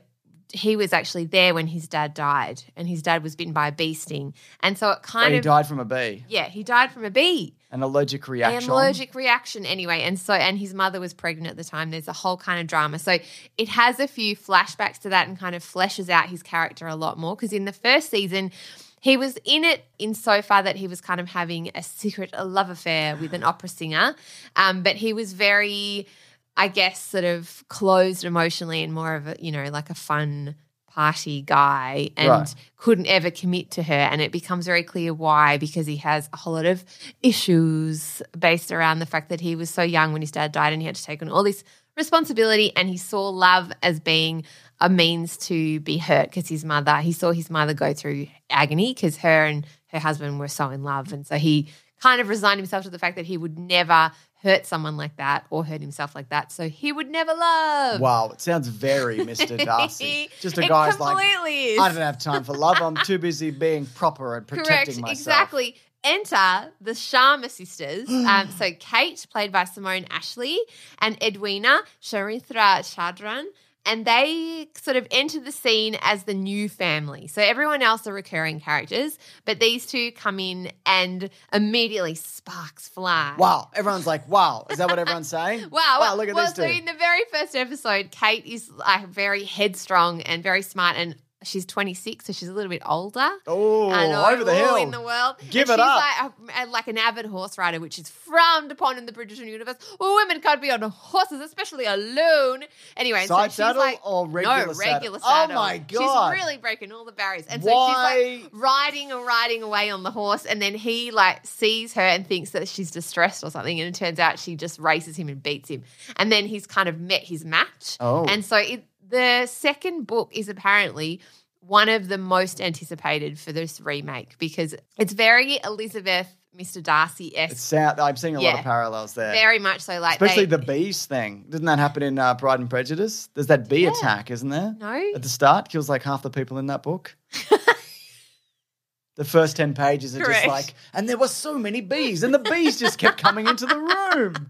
[0.53, 3.73] he was actually there when his dad died, and his dad was bitten by a
[3.73, 6.25] bee sting, and so it So kind he of died from a bee.
[6.29, 7.55] yeah, he died from a bee.
[7.71, 8.65] An allergic reaction.
[8.65, 10.03] An allergic reaction anyway.
[10.03, 11.91] And so and his mother was pregnant at the time.
[11.91, 13.01] There's a whole kind of drama.
[13.01, 13.19] So
[13.59, 16.95] it has a few flashbacks to that and kind of fleshes out his character a
[16.95, 17.35] lot more.
[17.35, 18.53] Because in the first season,
[19.01, 22.33] he was in it in so far that he was kind of having a secret
[22.39, 24.15] love affair with an opera singer.
[24.55, 26.07] Um, but he was very,
[26.57, 30.55] I guess, sort of closed emotionally and more of a, you know, like a fun
[30.87, 32.55] party guy and Right.
[32.77, 33.93] couldn't ever commit to her.
[33.93, 36.85] And it becomes very clear why, because he has a whole lot of
[37.21, 40.81] issues based around the fact that he was so young when his dad died and
[40.81, 41.65] he had to take on all this
[41.97, 42.73] responsibility.
[42.77, 44.45] And he saw love as being
[44.81, 48.95] a means to be hurt because his mother, he saw his mother go through agony
[48.95, 51.13] because her and her husband were so in love.
[51.13, 51.69] And so he
[52.01, 54.13] kind of resigned himself to the fact that he would never
[54.45, 56.53] hurt someone like that or hurt himself like that.
[56.53, 58.01] So he would never love.
[58.01, 59.63] Wow, it sounds very Mr.
[59.65, 60.29] Darcy.
[60.41, 61.17] Just a It guy's like,
[61.49, 61.81] is.
[61.81, 62.77] I don't have time for love.
[62.81, 65.11] I'm too busy being proper and protecting Correct, myself.
[65.11, 65.77] exactly.
[66.05, 68.09] Enter the Sharma sisters.
[68.11, 70.59] um, so Kate, played by Simone Ashley,
[70.99, 73.45] and Edwina Charithra Chandran.
[73.87, 77.27] And they sort of enter the scene as the new family.
[77.27, 83.35] So everyone else are recurring characters, but these two come in and immediately sparks fly.
[83.37, 84.67] Wow, everyone's like, wow.
[84.71, 85.69] Is that what everyone's saying?
[85.71, 85.99] Wow.
[86.01, 86.79] Wow, look at well, this so dude.
[86.79, 91.65] in the very first episode, Kate is like very headstrong and very smart, and she's
[91.67, 93.29] 26, so she's a little bit older.
[93.47, 94.77] Oh, know, over the hill.
[94.77, 95.37] in the world.
[95.51, 96.35] Give and it she's up.
[96.47, 99.77] Like, a, like an avid horse rider, which is frowned upon in the British universe.
[100.01, 102.65] Well, women can't be on horses, especially alone.
[102.97, 104.93] Anyway, Side so she's saddle like, or regular no, saddle?
[104.93, 106.33] regular Oh my God.
[106.35, 109.91] She's really breaking all the barriers, and so Why- she's like riding and riding away
[109.91, 113.51] on the horse, and then he like sees her and thinks that she's distressed or
[113.51, 115.83] something, and it turns out she just races him and beats him,
[116.17, 117.97] and then he's kind of met his match.
[118.01, 118.25] Oh.
[118.25, 121.21] and so it, the second book is apparently
[121.61, 126.83] one of the most anticipated for this remake because it's very Elizabeth, Mr.
[126.83, 129.33] Darcy esque, I'm seeing a lot of parallels there.
[129.33, 129.99] very much so.
[129.99, 131.47] Like Especially they, the bees thing.
[131.49, 133.29] Didn't that happen in uh, Pride and Prejudice?
[133.35, 133.91] There's that bee Yeah.
[133.91, 134.77] attack, isn't there?
[134.79, 137.17] no, At the start, kills like half the people in that book.
[139.17, 140.45] the first 10 pages are Correct.
[140.45, 143.67] just like, and there were so many bees, and the bees just kept coming into
[143.67, 144.49] the room.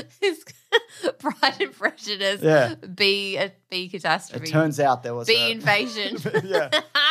[1.18, 2.74] Pride and Prejudice, Yeah.
[2.74, 6.16] bee a bee catastrophe, It turns out there was bee a, invasion.
[6.44, 6.70] yeah.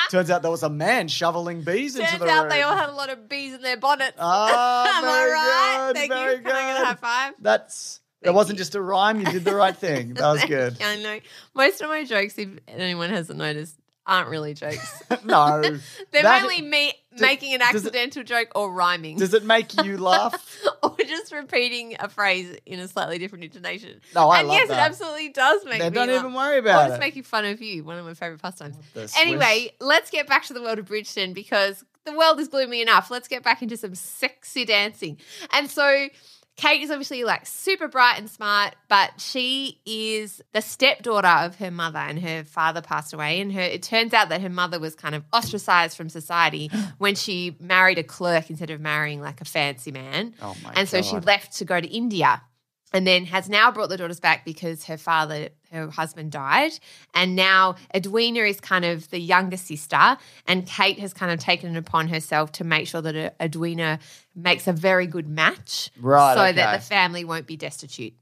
[0.10, 2.50] Turns out there was a man shoveling bees into Turns the out room.
[2.50, 4.18] they all had a lot of bees in their bonnets.
[4.20, 5.88] Ah, Am I right?
[5.88, 6.42] good, Thank very you.
[6.42, 7.34] Can I high five?
[7.40, 8.62] That's that Thank wasn't you.
[8.64, 9.20] just a rhyme.
[9.20, 10.14] You did the right thing.
[10.16, 10.78] That was good.
[10.82, 11.20] I know.
[11.56, 15.02] Most of my jokes, if anyone hasn't noticed, aren't really jokes.
[15.24, 15.62] no,
[16.12, 19.18] They're That- mainly me Does- making an does it- accidental joke or rhyming.
[19.18, 20.60] Does it make you laugh?
[21.12, 24.02] Just repeating a phrase in a slightly different intonation.
[24.16, 24.74] No, I and love yes, that.
[24.78, 26.20] it absolutely does make me don't laugh.
[26.20, 27.00] even worry Or about just it.
[27.00, 28.76] making fun of you, one of my favorite pastimes.
[29.18, 33.12] Anyway, let's get back to the world of Bridgerton because the world is gloomy enough.
[33.12, 35.18] Let's get back into some sexy dancing.
[35.54, 36.08] And so
[36.62, 41.72] Kate is obviously like super bright and smart, but she is the stepdaughter of her
[41.72, 43.42] mother, and her father passed away.
[43.42, 46.70] And her it turns out that her mother was kind of ostracized from society
[47.00, 50.36] when she married a clerk instead of marrying like a fancy man.
[50.40, 52.44] Oh my and so she left to go to India.
[52.94, 56.72] And then has now brought the daughters back because her father, her husband died.
[57.14, 61.76] And now Edwina is kind of the younger sister, and Kate has kind of taken
[61.76, 64.00] it upon herself to make sure that uh, Edwina
[64.36, 65.90] makes a very good match.
[66.00, 66.52] Right, So okay.
[66.54, 68.14] that the family won't be destitute.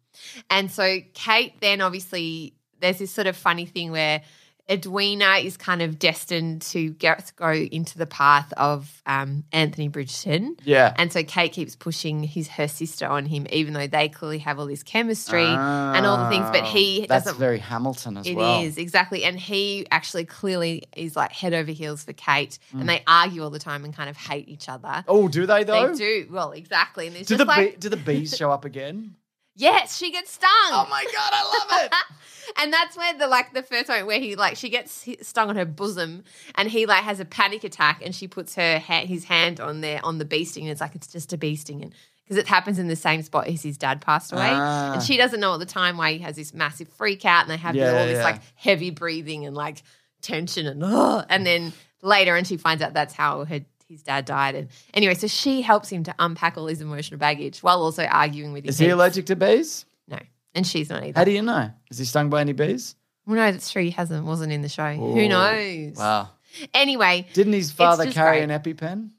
[0.50, 4.22] And so Kate then obviously, there's this sort of funny thing where
[4.70, 10.60] Edwina is kind of destined to get, go into the path of um, Anthony Bridgerton.
[10.64, 10.94] Yeah.
[10.98, 14.60] And so Kate keeps pushing his her sister on him, even though they clearly have
[14.60, 16.50] all this chemistry and all the things.
[16.52, 17.40] But he Oh, That's doesn't.
[17.40, 18.62] very Hamilton as It is well.
[18.78, 22.82] exactly, and he actually clearly is like head over heels for Kate, Mm.
[22.82, 25.04] and they argue all the time and kind of hate each other.
[25.08, 25.88] Oh, do they though?
[25.94, 27.08] They do well, exactly.
[27.08, 29.16] And Do just the like, bee, do the bees show up again?
[29.60, 30.50] Yes, she gets stung.
[30.72, 31.94] Oh my god, I love it.
[32.60, 35.56] and that's where the like the first moment where he like she gets stung on
[35.56, 36.24] her bosom
[36.56, 39.82] and he like has a panic attack and she puts her ha- his hand on
[39.82, 41.94] there on the bee sting and it's like it's just a bee sting and
[42.24, 44.94] because it happens in the same spot as his dad passed away Ah.
[44.94, 47.52] and she doesn't know at the time why he has this massive freak out and
[47.52, 48.24] they have Yeah, all this yeah.
[48.24, 49.84] like heavy breathing and like
[50.22, 51.26] tension and ugh.
[51.30, 55.16] and then later and she finds out that's how her his dad died and anyway
[55.16, 58.76] so she helps him to unpack all his emotional baggage while also arguing with his
[58.76, 59.86] Is he allergic to bees?
[60.08, 60.20] no
[60.56, 61.72] and she's not either How do you know?
[61.90, 62.96] Is he stung by any bees?
[63.26, 63.84] well, no, that's true.
[63.84, 64.88] He hasn't, wasn't in the show.
[64.90, 65.96] Ooh, Who knows?
[65.98, 66.30] Wow.
[66.74, 68.50] Anyway, Didn't his father carry great.
[68.50, 69.10] an EpiPen?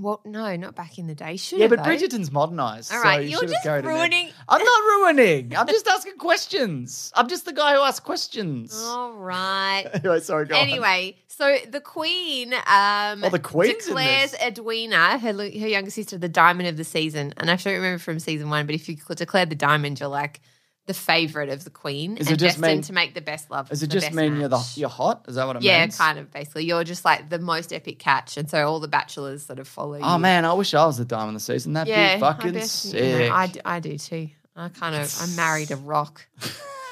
[0.00, 1.36] Well, no, not back in the day.
[1.36, 1.78] Should Yeah, but.
[1.80, 2.92] Bridgerton's modernised.
[2.92, 5.56] All right, so you you're just ruining- I'm not ruining.
[5.56, 7.12] I'm just asking questions.
[7.14, 8.74] I'm just the guy who asks questions.
[8.84, 9.84] All right.
[9.94, 10.60] Anyway, sorry, go on.
[10.60, 14.34] anyway, so the Queen um, Oh, the Queen's in declares.
[14.42, 17.32] Edwina, her, her younger sister, the diamond of the season.
[17.36, 20.40] And I don't remember from season one, but if you declare the diamond, you're like
[20.86, 23.68] the favourite of the Queen Is and it destined mean- to make the best love.
[23.68, 25.24] Does it just mean you're the you're hot?
[25.28, 25.98] Is that what it yeah, means?
[25.98, 26.64] Yeah, kind of basically.
[26.64, 29.96] You're just like the most epic catch, and so all the bachelors sort of follow
[29.96, 30.04] you.
[30.04, 31.72] Oh man, I wish I was the diamond of the season.
[31.72, 32.94] That'd Yeah, be fucking I bet, sick.
[32.94, 34.28] You know, I, I do too.
[34.54, 36.26] I kind of I'm married a rock,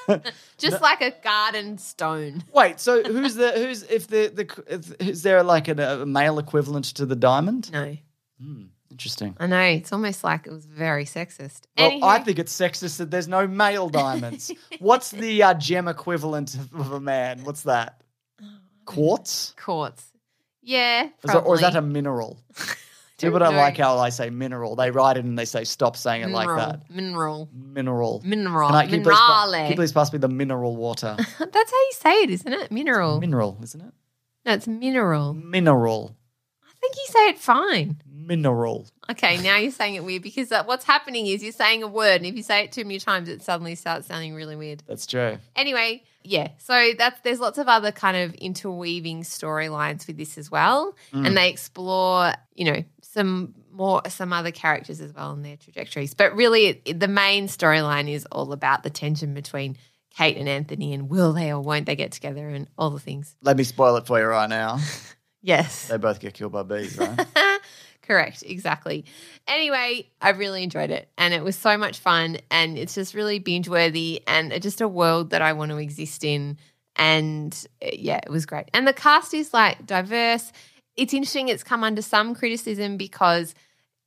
[0.59, 2.45] just like a garden stone.
[2.53, 6.39] Wait, so who's the who's if the the if, is there like a, a male
[6.39, 7.73] equivalent to the diamond?
[7.73, 7.97] No,
[8.43, 8.63] hmm.
[8.95, 9.37] Interesting.
[9.41, 11.63] I know it's almost like it was very sexist.
[11.77, 14.53] Well, Anywho, I think it's sexist that there's no male diamonds.
[14.79, 17.43] What's the uh, gem equivalent of, a man?
[17.43, 18.01] What's that?
[18.85, 19.53] Quartz?
[19.61, 20.05] quartz.
[20.63, 22.39] Yeah, Is that, or is that a mineral?
[23.19, 23.59] People don't know.
[23.61, 24.77] like how I say mineral.
[24.77, 26.89] They write it and they say stop saying it like that.
[26.91, 28.23] Mineral, Mineral.
[28.25, 29.63] mineral, Can I can you please, pa- minerale.
[29.65, 31.17] can you please pass me the mineral water?
[31.19, 32.71] That's how you say it, isn't it?
[32.71, 33.21] Mineral.
[33.21, 33.93] mineral, isn't it?
[34.47, 35.35] no, it's mineral.
[35.35, 36.17] Mineral.
[36.63, 38.03] I think you say it fine.
[38.27, 38.87] Mineral.
[39.11, 42.17] Okay, now you're saying it weird because uh, what's happening is you're saying a word,
[42.17, 44.83] and if you say it too many times, it suddenly starts sounding really weird.
[44.87, 45.39] That's true.
[45.57, 46.49] Anyway, yeah.
[46.59, 51.27] So that's there's lots of other kind of interweaving storylines with this as well, Mm.
[51.27, 56.15] and they explore, you know, some more some other characters as well and their trajectories.
[56.15, 59.77] But really, it- the main storyline is all about the tension between
[60.17, 63.37] Kate and Anthony, and will they or won't they get together, and all the things.
[63.43, 64.79] Let me spoil it for you right now.
[65.47, 65.89] Yes.
[65.89, 67.21] They both get killed by bees, right?
[68.07, 69.05] Correct, exactly.
[69.49, 73.39] Anyway, I really enjoyed it and it was so much fun and it's just really
[73.39, 76.59] binge worthy and it's just a world that I want to exist in.
[76.97, 78.67] And uh, yeah, it was great.
[78.75, 80.53] And the cast is like diverse.
[80.97, 83.55] It's interesting, it's come under some criticism because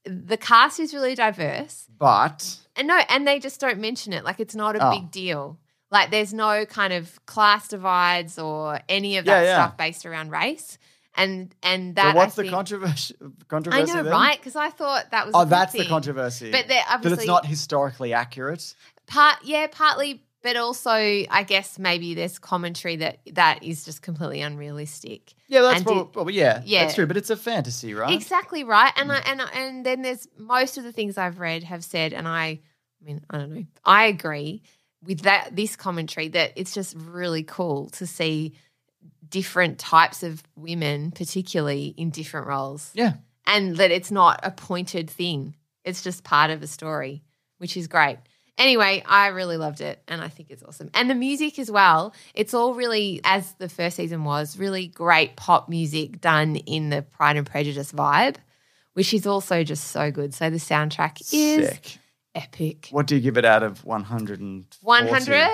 [0.06, 1.88] the cast is really diverse.
[1.98, 4.24] but And no, and they just don't mention it.
[4.24, 4.92] Like it's not a Oh.
[4.92, 5.58] big deal.
[5.90, 9.66] Like there's no kind of class divides or any of that Yeah, yeah.
[9.66, 10.78] stuff based around race.
[11.18, 13.16] And and that but what's the think- controversy?
[13.52, 14.06] I know, then?
[14.06, 14.38] right?
[14.38, 15.34] Because I thought that was.
[15.36, 16.52] Oh, that's the controversy.
[16.52, 18.76] But that it's not historically accurate.
[19.08, 24.42] part, yeah, partly, but also, I guess maybe there's commentary that that is just completely
[24.42, 25.34] unrealistic.
[25.48, 26.84] Yeah, that's probably, yeah, yeah.
[26.84, 27.08] that's true.
[27.08, 28.14] But it's a fantasy, right?
[28.14, 28.94] Exactly right.
[28.96, 29.02] Mm.
[29.02, 32.28] And I, and and then there's most of the things I've read have said, and
[32.28, 32.60] I, I
[33.04, 34.62] mean, I don't know, I agree
[35.04, 38.54] with that this commentary that it's just really cool to see
[39.30, 42.92] different types of women, particularly in different roles.
[42.94, 43.14] Yeah.
[43.46, 45.56] and that it's not a pointed thing.
[45.84, 47.24] It's just part of the story,
[47.60, 48.18] which is great.
[48.58, 50.90] Anyway, I really loved it and I think it's awesome.
[50.94, 55.36] And the music as well, it's all really, as the first season was, really great
[55.36, 58.38] pop music done in the Pride and Prejudice vibe,
[58.94, 60.34] which is also just so good.
[60.34, 62.00] So the soundtrack is Sick.
[62.34, 62.88] epic.
[62.90, 64.66] What do you give it out of 100?
[64.82, 65.50] 100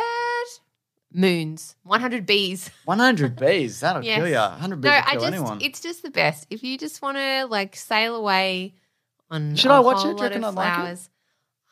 [1.14, 2.70] moons, 100 bees.
[2.86, 3.80] 100 bees.
[3.82, 4.18] That'll Yes.
[4.18, 4.36] kill you.
[4.36, 5.58] 100 bees No, will I kill just, anyone.
[5.62, 6.48] it's just the best.
[6.50, 8.74] If you just want to like sail away
[9.32, 10.16] on Should I I watch it?
[10.18, 11.00] Do you reckon I'd like it?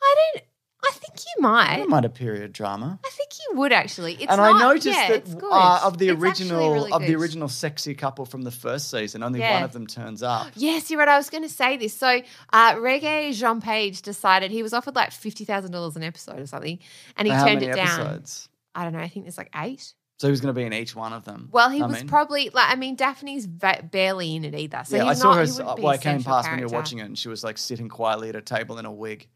[0.02, 0.44] I don't.
[0.84, 1.76] I think you might.
[1.78, 2.98] It might a period drama.
[3.04, 4.14] I think you would actually.
[4.14, 7.14] It's and not, I noticed yeah, that uh, of the It's original really of the
[7.14, 9.54] original sexy couple from the first season, only Yeah.
[9.54, 10.48] one of them turns up.
[10.56, 11.06] Yes, you're right.
[11.08, 11.94] I was going to say this.
[11.96, 12.20] So,
[12.52, 16.80] uh, Regé-Jean Page decided he was offered like fifty thousand dollars an episode or something,
[17.16, 18.00] and he For turned it down.
[18.00, 18.48] episodes?
[18.74, 18.98] I don't know.
[19.00, 19.94] I think there's like eight.
[20.18, 21.48] So he was going to be in each one of them.
[21.50, 22.08] Well, he I was mean.
[22.08, 22.70] probably like.
[22.70, 24.82] I mean, Daphne's va- barely in it either.
[24.84, 25.42] So yeah, I saw not, her.
[25.42, 27.28] he s- wouldn't be Well, I came past when you were watching it, and she
[27.28, 29.26] was like sitting quietly at a table in a wig.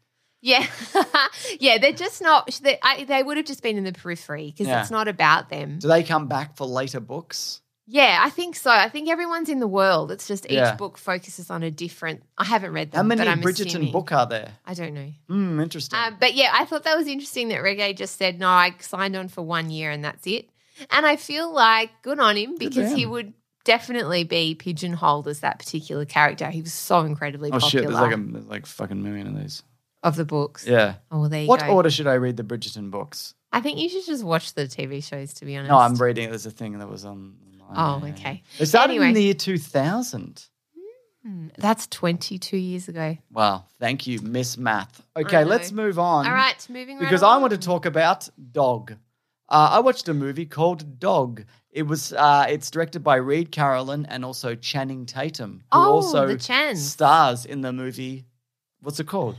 [0.41, 0.65] Yeah,
[1.59, 1.77] yeah.
[1.79, 2.59] They're just not.
[2.63, 4.81] They, I, they would have just been in the periphery because Yeah.
[4.81, 5.79] it's not about them.
[5.79, 7.61] Do they come back for later books?
[7.89, 8.69] Yeah, I think so.
[8.69, 10.11] I think everyone's in the world.
[10.11, 10.75] It's just each Yeah.
[10.75, 12.21] book focuses on a different.
[12.37, 12.97] I haven't read them.
[12.97, 14.51] How many Bridgerton assuming- book are there?
[14.65, 15.09] I don't know.
[15.29, 15.97] Hmm, interesting.
[15.97, 19.15] Um, but yeah, I thought that was interesting that Regé just said, no, I signed
[19.15, 20.49] on for one year and that's it.
[20.91, 25.57] And I feel like good on him because he would definitely be pigeonholed as that
[25.59, 26.49] particular character.
[26.49, 27.83] He was so incredibly oh shit!
[27.85, 29.63] popular There's like a there's like fucking million of these.
[30.03, 30.67] of the books.
[30.67, 30.95] Yeah.
[31.11, 31.67] Oh, well, there you What go.
[31.67, 33.33] order should I read the Bridgerton books?
[33.51, 35.69] I think you should just watch the TV shows, to be honest.
[35.71, 36.29] No, I'm reading it.
[36.29, 37.33] There's a thing that was on.
[37.75, 38.43] Oh, okay.
[38.57, 40.45] They started in the year 2000.
[41.23, 43.17] Hmm, That's 22 years ago.
[43.31, 43.65] Wow.
[43.79, 45.01] Thank you, Miss Math.
[45.15, 46.25] Okay, let's move on.
[46.25, 48.93] All right, moving right Because I want to talk about Dog.
[49.49, 51.43] Uh, I watched a movie called Dog.
[51.71, 56.27] It was uh, it's directed by Reid Carolin and also Channing Tatum, who Oh, also
[56.27, 58.25] the stars in the movie.
[58.81, 59.37] What's it called?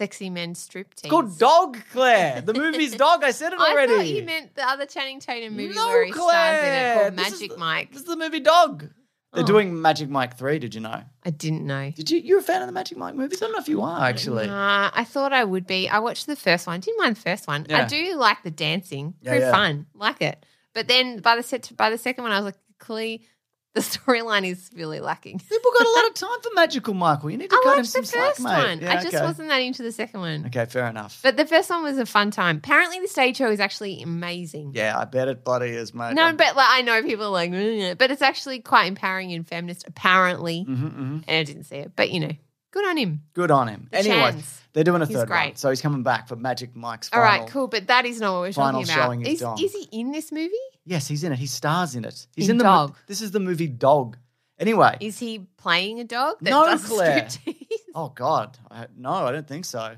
[0.00, 1.00] Sexy Men Striptease.
[1.04, 2.40] It's called Dog, Claire.
[2.46, 3.22] The movie's Dog.
[3.22, 3.92] I said it already.
[3.92, 6.30] I thought you meant the other Channing Tatum movie no, where he Claire.
[6.56, 7.90] stars in it called This is Magic the- Mike.
[7.92, 8.88] This is the movie Dog.
[9.34, 9.46] They're Oh.
[9.46, 11.02] doing Magic Mike 3, did you know?
[11.22, 11.90] I didn't know.
[11.94, 13.42] Did you you're a fan of the Magic Mike movies?
[13.42, 14.46] I don't know if you are actually.
[14.46, 15.86] Nah, I thought I would be.
[15.88, 16.80] I watched the first one.
[16.80, 17.66] Didn't mind the first one.
[17.70, 19.14] I do like the dancing.
[19.20, 19.52] Yeah, Very yeah.
[19.52, 19.86] fun.
[19.94, 20.46] Like it.
[20.72, 23.22] But then by the set by the second one, I was like, clearly
[23.74, 25.38] the storyline is really lacking.
[25.38, 27.30] People got a lot of time for Magical Michael.
[27.30, 28.50] You need to I cut him liked some the slack, first mate.
[28.50, 28.80] one.
[28.80, 29.24] Yeah, I just okay.
[29.24, 30.46] wasn't that into the second one.
[30.46, 31.20] Okay, fair enough.
[31.22, 32.56] But the first one was a fun time.
[32.56, 34.72] Apparently, the stage show is actually amazing.
[34.74, 36.14] yeah, I bet it bloody is, mate.
[36.14, 39.46] No, but like I know people are like, "Mm," but it's actually quite empowering and
[39.46, 40.64] feminist, apparently.
[40.64, 42.32] hmm hmm And I didn't see it, but you know,
[42.70, 43.22] good on him.
[43.34, 43.88] Good on him.
[43.90, 44.60] The anyway, Chans.
[44.72, 47.40] they're doing a He's third one, so he's coming back for Magic Mike's All final.
[47.44, 47.68] right, cool.
[47.68, 49.04] But that is not what we're final talking about.
[49.06, 50.52] showing is Is, is he in this movie?
[50.84, 51.38] Yes, he's in it.
[51.38, 52.26] He stars in it.
[52.34, 52.96] He's In in, the mo- Dog.
[53.06, 54.16] This is the movie Dog.
[54.58, 54.96] Anyway.
[55.00, 56.36] Is he playing a dog?
[56.42, 57.22] That No, does Claire.
[57.22, 57.56] striptease?
[57.94, 59.94] oh God, I, no, I don't think so.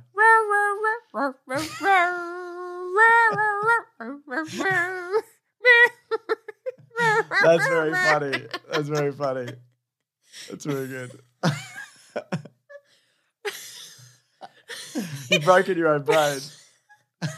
[7.42, 8.46] That's very funny.
[8.70, 9.52] That's very funny.
[10.48, 11.20] That's very good.
[15.30, 16.40] You've broken your own brain.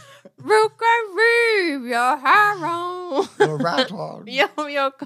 [0.41, 3.25] Rookaroo, your harrow.
[3.39, 4.25] You're right on.
[4.27, 4.91] Yo, yo.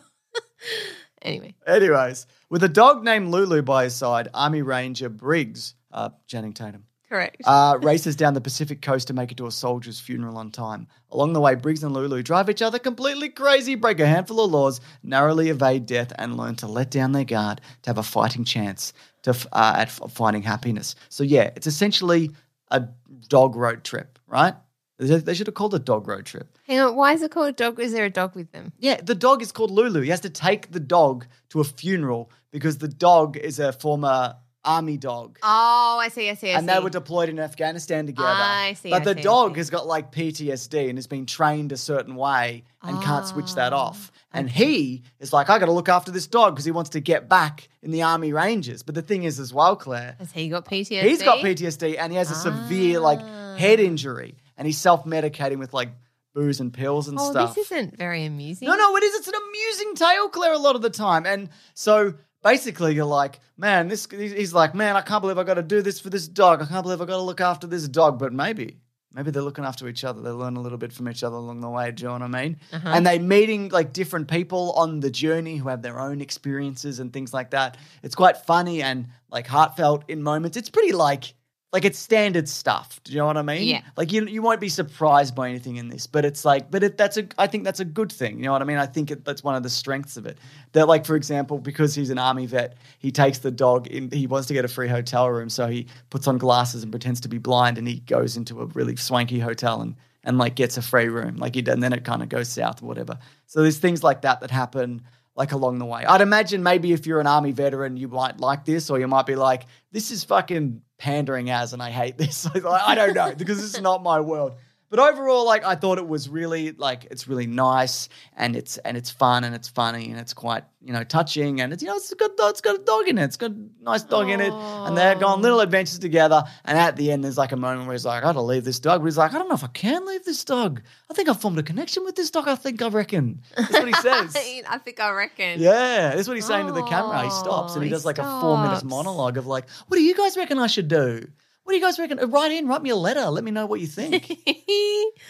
[1.21, 6.53] Anyway, Anyways, with a dog named Lulu by his side, Army Ranger Briggs, uh, Channing
[6.53, 7.43] Tatum, correct.
[7.45, 10.87] uh, races down the Pacific coast to make it to a soldier's funeral on time.
[11.11, 14.53] Along the way, Briggs and Lulu drive each other completely crazy, break a handful of
[14.53, 18.45] laws, narrowly evade death, and learn to let down their guard to have a fighting
[18.45, 18.93] chance
[19.33, 20.95] to uh, at finding happiness.
[21.09, 22.31] So yeah, it's essentially
[22.71, 22.85] a
[23.29, 24.55] dog road trip, right?
[24.99, 26.59] They should have called it dog road trip.
[26.67, 27.79] Hang on, why is it called dog?
[27.79, 28.73] Is there a dog with them?
[28.79, 30.01] Yeah, the dog is called Lulu.
[30.01, 34.35] He has to take the dog to a funeral because the dog is a former
[34.65, 35.39] army dog.
[35.43, 36.75] Oh, I see, I see, I and see.
[36.75, 38.29] they were deployed in Afghanistan together.
[38.29, 41.73] I see, But I the see, dog has got like PTSD and has been trained
[41.73, 44.13] a certain way and can't switch that Ah, off.
[44.33, 47.01] And he is like, I got to look after this dog because he wants to
[47.01, 48.83] get back in the army rangers.
[48.83, 51.03] But the thing is, as well, Claire, Has he got PTSD?
[51.03, 53.57] he's got PTSD and he has a severe like Ah.
[53.57, 55.91] head injury and he's self medicating with like
[56.35, 57.55] booze and pills and Oh, stuff.
[57.55, 58.69] this isn't very amusing.
[58.69, 59.15] No, no, it is.
[59.17, 61.27] It's an amusing tale, Claire, a lot of the time.
[61.27, 62.15] And so
[62.51, 64.07] basically, you're like, man, this.
[64.11, 66.63] He's like, man, I can't believe I got to do this for this dog.
[66.63, 68.19] I can't believe I got to look after this dog.
[68.19, 68.79] But maybe,
[69.13, 70.21] maybe they're looking after each other.
[70.23, 71.91] They learn a little bit from each other along the way.
[71.91, 72.57] Do you know what I mean?
[72.73, 72.93] Uh-huh.
[72.95, 77.13] And they meeting like different people on the journey who have their own experiences and
[77.13, 77.77] things like that.
[78.03, 80.57] It's quite funny and like heartfelt in moments.
[80.57, 81.35] It's pretty like.
[81.71, 82.99] Like it's standard stuff.
[83.05, 83.69] Do you know what I mean?
[83.69, 83.83] Yeah.
[83.95, 86.97] Like you, you won't be surprised by anything in this, but it's like, but it,
[86.97, 88.39] that's a, I think that's a good thing.
[88.39, 88.79] You know what I mean?
[88.79, 90.39] I think it, that's one of the strengths of it.
[90.73, 94.11] That, like, for example, because he's an army vet, he takes the dog in.
[94.11, 97.21] He wants to get a free hotel room, so he puts on glasses and pretends
[97.21, 100.77] to be blind, and he goes into a really swanky hotel and and like gets
[100.77, 101.37] a free room.
[101.37, 103.19] Like he, and then it kind of goes south or whatever.
[103.47, 105.03] So there's things like that that happen
[105.39, 106.05] like along the way.
[106.05, 109.25] I'd imagine maybe if you're an army veteran, you might like this, or you might
[109.25, 112.45] be like, this is fucking pandering as, and I hate this.
[112.55, 114.57] I don't know because this is not my world.
[114.91, 118.97] But overall, like I thought it was really like it's really nice and it's and
[118.97, 121.97] it's fun and it's funny and it's quite you know touching and it's you know
[121.97, 123.25] it's got it's got a dog in it.
[123.25, 126.45] It's got a nice dog in it, and they're going little adventures together.
[126.65, 128.79] And at the end, there's like a moment where he's like, "I gotta leave this
[128.79, 130.81] dog," but he's like, "I don't know if I can leave this dog.
[131.11, 132.49] I think I've formed a connection with this dog.
[132.49, 134.37] I think I reckon." That's what he says.
[134.37, 135.61] I think I reckon.
[135.61, 137.23] Yeah, that's what he's saying to the camera.
[137.23, 139.69] He oh, stops and he Oh, he does like a four minutes monologue of like,
[139.87, 141.27] "What do you guys reckon I should do?
[141.69, 142.19] What do you guys reckon?
[142.19, 143.27] Uh, Write in, write me a letter.
[143.27, 144.25] Let me know what you think."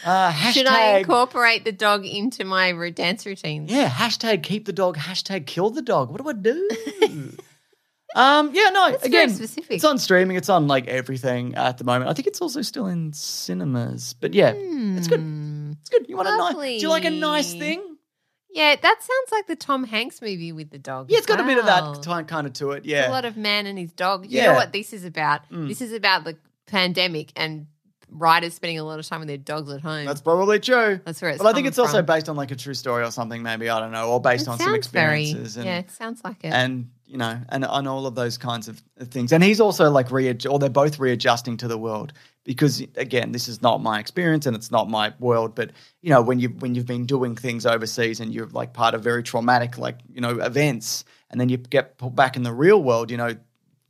[0.05, 3.73] Uh, hashtag, Should I incorporate the dog into my dance routines?
[3.73, 6.11] yeah, hashtag keep the dog, hashtag kill the dog.
[6.11, 6.69] What do I do?
[8.15, 9.73] um, yeah, no, That's again, specific.
[9.73, 10.37] it's on streaming.
[10.37, 12.09] It's on like everything at the moment.
[12.09, 14.15] I think it's also still in cinemas.
[14.15, 15.21] But yeah, it's good.
[15.21, 15.73] Hmm.
[15.81, 16.07] It's good.
[16.09, 16.55] You want a nice?
[16.55, 17.97] Do you like a nice thing?
[18.51, 21.11] Yeah, that sounds like the Tom Hanks movie with the dog.
[21.11, 22.85] Yeah, it's got a bit of that time kind of to it.
[22.85, 23.09] Yeah.
[23.09, 24.25] A lot of man and his dog.
[24.25, 24.47] You Yeah.
[24.53, 25.49] know what this is about?
[25.51, 25.69] Mm.
[25.69, 26.37] This is about the
[26.67, 27.67] pandemic and
[28.11, 30.07] writers spending a lot of time with their dogs at home.
[30.07, 30.99] that's probably true.
[31.05, 32.07] That's where it's But I think coming it's also from.
[32.07, 34.49] based on like a true story or something, maybe I don't know, or based It
[34.51, 35.57] on some sounds very- experiences.
[35.59, 36.49] and, yeah, it sounds like it.
[36.53, 39.33] and you know, and on all of those kinds of things.
[39.33, 42.13] And he's also like readjust, or they're both readjusting to the world
[42.49, 45.55] because again, this is not my experience and it's not my world.
[45.55, 45.71] But
[46.01, 49.03] you know, when you when you've been doing things overseas and you're like part of
[49.03, 52.83] very traumatic like you know events, and then you get put back in the real
[52.83, 53.37] world, you know,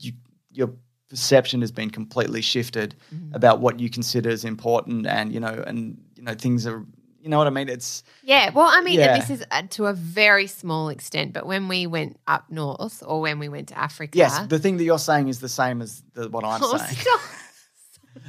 [0.00, 0.12] you
[0.50, 0.70] your
[1.08, 3.32] perception has been completely shifted Mm-hmm.
[3.34, 6.84] about what you consider as important, and you know, and you know, things are.
[7.20, 7.68] You know what I mean?
[7.68, 9.18] It's yeah, well, I mean, Yeah.
[9.18, 13.20] this is uh, to a very small extent, but when we went up north or
[13.20, 14.38] when we went to Africa, yes.
[14.46, 16.96] The thing that you're saying is the same as the, what I'm Oh, saying.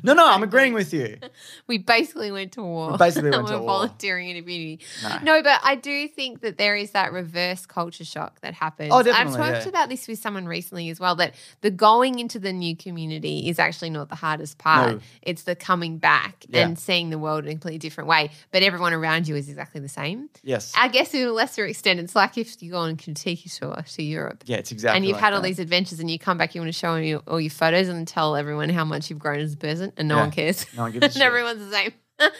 [0.03, 1.17] No, no, I'm agreeing with you.
[1.67, 2.91] we basically went to war.
[2.91, 3.67] We basically went to we're war.
[3.67, 4.79] volunteering in a community.
[5.03, 5.19] No.
[5.23, 8.91] No, but I do think that there is that reverse culture shock that happens.
[8.93, 9.69] Oh, definitely, I've talked yeah.
[9.69, 11.15] about this with someone recently as well.
[11.15, 14.95] That the going into the new community is actually not the hardest part.
[14.95, 14.99] No.
[15.21, 16.67] It's the coming back Yeah.
[16.67, 18.31] and seeing the world in a completely different way.
[18.51, 20.29] But everyone around you is exactly the same.
[20.43, 20.73] Yes.
[20.77, 23.83] I guess to a lesser extent, it's like if you go on a Contiki tour
[23.95, 24.43] to Europe.
[24.45, 24.97] Yeah, it's exactly.
[24.97, 26.95] and you've like had all these adventures, and you come back, you want to show
[26.95, 30.07] you all your photos and tell everyone how much you've grown as a person, and
[30.07, 30.21] no Yeah.
[30.21, 30.65] one cares.
[30.75, 31.21] No one gives a and shit.
[31.21, 31.93] everyone's the same.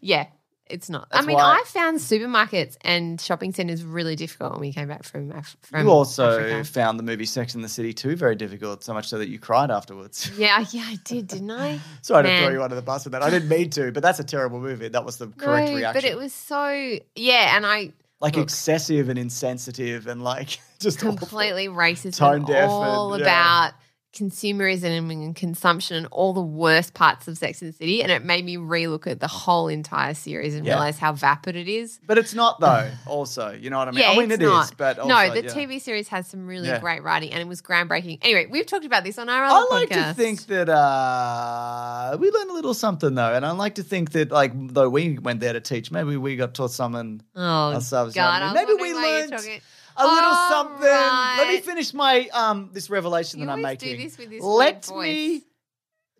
[0.00, 0.26] yeah,
[0.66, 1.08] it's not.
[1.10, 4.88] That's I mean, why- I found supermarkets and shopping centers really difficult when we came
[4.88, 6.64] back from, Af- from You also Africa.
[6.64, 9.38] found the movie Sex in the City too very difficult, so much so that you
[9.38, 10.30] cried afterwards.
[10.38, 11.80] Yeah, yeah, I did, didn't I?
[12.02, 12.44] Sorry to Man.
[12.44, 13.22] throw you under the bus with that.
[13.22, 14.88] I didn't mean to, but that's a terrible movie.
[14.88, 16.00] That was the correct no, reaction.
[16.02, 18.44] but it was so yeah, and I like look.
[18.44, 21.16] excessive and insensitive and like just awful.
[21.16, 23.26] completely racist Tone and deaf all and- yeah.
[23.26, 23.72] about
[24.12, 28.24] consumerism and consumption and all the worst parts of Sex and the City, and it
[28.24, 30.74] made me relook at the whole entire series and Yeah.
[30.74, 31.98] realize how vapid it is.
[32.06, 32.90] But it's not though.
[33.06, 34.00] Also, you know what I mean?
[34.00, 34.74] Yeah, I mean it's it is, not.
[34.76, 35.50] but also, no, the yeah.
[35.54, 36.78] TV series has some really Yeah.
[36.80, 38.18] great writing, and it was groundbreaking.
[38.22, 40.08] Anyway, we've talked about this on our I like podcast.
[40.10, 44.12] to think that uh, we learned a little something though, and I like to think
[44.12, 48.14] that like though we went there to teach, maybe we got taught something oh ourselves.
[48.14, 48.58] God, something.
[48.58, 49.60] I was maybe we learned
[49.96, 50.82] a little All something.
[50.88, 54.04] Let me finish my um this revelation You that I'm always do making.
[54.06, 55.42] this with this Let weird me voice.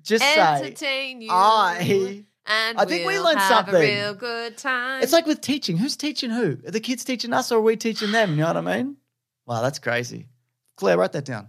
[0.02, 1.28] just say entertain you.
[1.30, 3.74] I and I think we we'll learned have something.
[3.76, 5.02] A real good time.
[5.02, 5.76] it's like with teaching.
[5.76, 6.58] Who's teaching who?
[6.66, 8.30] Are the kids teaching us or are we teaching them?
[8.30, 8.96] You know what I mean?
[9.46, 10.28] Wow, that's crazy.
[10.76, 11.48] Claire, write that down.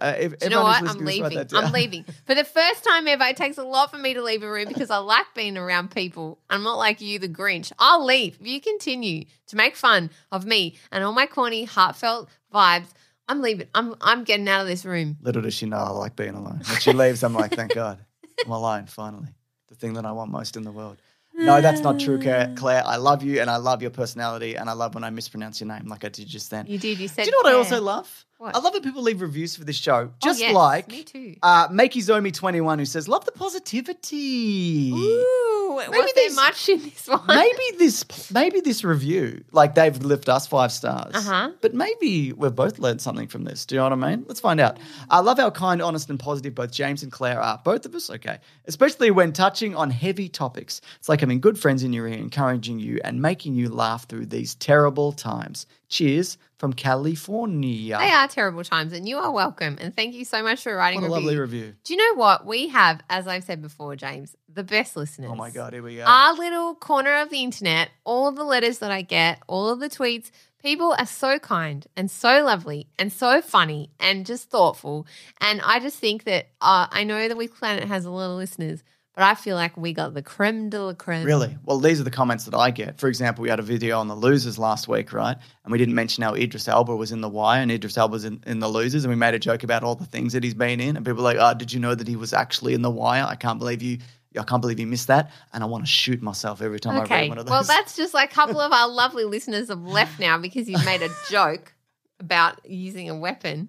[0.00, 0.82] Uh, if, you know what?
[0.82, 1.66] I'm listening to this, write leaving.
[1.66, 2.04] I'm leaving.
[2.26, 4.68] For the first time ever, it takes a lot for me to leave a room
[4.68, 6.38] because I like being around people.
[6.50, 7.72] I'm not like you, the Grinch.
[7.78, 8.38] I'll leave.
[8.40, 12.88] If you continue to make fun of me and all my corny, heartfelt vibes,
[13.28, 13.68] I'm leaving.
[13.74, 15.16] I'm I'm getting out of this room.
[15.22, 16.60] Little does she know I like being alone.
[16.66, 18.04] When she leaves, I'm like, thank God,
[18.44, 19.28] I'm alone finally.
[19.68, 20.98] The thing that I want most in the world.
[21.34, 22.52] No, that's not true, Claire.
[22.56, 25.60] Claire, I love you and I love your personality and I love when I mispronounce
[25.60, 26.66] your name like I did just then.
[26.66, 26.98] You did.
[26.98, 27.24] You said.
[27.24, 28.26] Do you know what I also love?
[28.42, 28.56] What?
[28.56, 30.10] I love that people leave reviews for this show.
[30.10, 31.36] Oh, Just yes, like me too.
[31.44, 34.90] uh, Makezomi21 who says, love the positivity.
[34.92, 37.20] Ooh, was Maybe there much in this one?
[37.26, 41.50] maybe this maybe this review like they've left us five stars Uh-huh.
[41.62, 44.40] but maybe we've both learned something from this do you know what i mean let's
[44.40, 44.78] find out
[45.08, 48.10] i love how kind honest and positive both james and claire are both of us
[48.10, 52.18] okay especially when touching on heavy topics it's like having good friends in your ear
[52.18, 58.28] encouraging you and making you laugh through these terrible times cheers from california They are
[58.28, 59.78] terrible times, and you are welcome.
[59.80, 61.60] And thank you so much for writing what a a lovely review.
[61.62, 63.00] review Do you know what we have?
[63.10, 65.30] As I've said before, James, the best listeners.
[65.32, 68.44] oh my god here we go Our little corner of the internet, all of the
[68.44, 70.30] letters that I get, all of the tweets,
[70.62, 75.04] people are so kind and so lovely and so funny and just thoughtful.
[75.40, 78.36] And I just think that uh, I know that Weekly Planet has a lot of
[78.36, 78.84] listeners,
[79.14, 81.24] but I feel like we got the creme de la creme.
[81.26, 81.56] Really?
[81.64, 82.98] Well, these are the comments that I get.
[82.98, 85.36] For example, we had a video on the losers last week, right?
[85.64, 88.24] And we didn't mention how Idris Elba was in the wire and Idris Elba was
[88.24, 89.04] in, in the losers.
[89.04, 90.96] And we made a joke about all the things that he's been in.
[90.96, 93.24] And people were like, oh, did you know that he was actually in the wire?
[93.28, 93.98] I can't believe you
[94.38, 97.02] I can't believe you missed that, and I want to shoot myself every time I
[97.02, 97.20] Okay.
[97.20, 97.50] read one of those.
[97.50, 100.86] Well, that's just like a couple of our lovely listeners have left now because you've
[100.86, 101.74] made a joke
[102.18, 103.68] about using a weapon.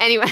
[0.00, 0.26] Anyway,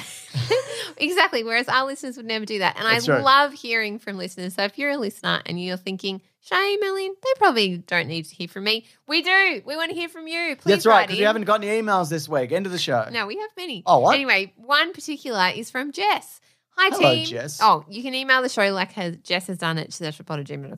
[0.97, 1.45] exactly.
[1.45, 2.77] Whereas our listeners would never do that.
[2.77, 3.23] And That's I right.
[3.23, 4.55] love hearing from listeners.
[4.55, 8.35] So if you're a listener and you're thinking, Shame, Melanie, they probably don't need to
[8.35, 8.87] hear from me.
[9.07, 9.62] We do.
[9.66, 10.57] We want to hear from you.
[10.57, 11.07] Please that's right.
[11.07, 12.53] Because we haven't got any emails this week.
[12.53, 13.07] End of the show.
[13.12, 13.83] No, we have many.
[13.85, 14.14] Oh, what?
[14.14, 16.41] Anyway, one particular is from Jess.
[16.79, 17.27] Hi, Hello, team.
[17.27, 17.59] Jess.
[17.61, 19.91] Oh, you can email the show like has, Jess has done at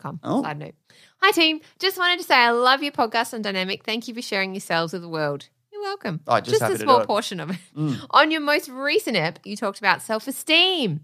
[0.01, 0.18] com.
[0.24, 0.43] Oh.
[0.43, 0.74] Side note.
[1.22, 1.61] Hi, team.
[1.78, 3.84] Just wanted to say I love your podcast on Dynamic.
[3.84, 5.49] Thank you for sharing yourselves with the world.
[5.81, 6.20] Welcome.
[6.26, 7.57] Oh, just happy a small portion of it.
[7.76, 8.07] Mm.
[8.11, 11.01] On your most recent app, you talked about self esteem.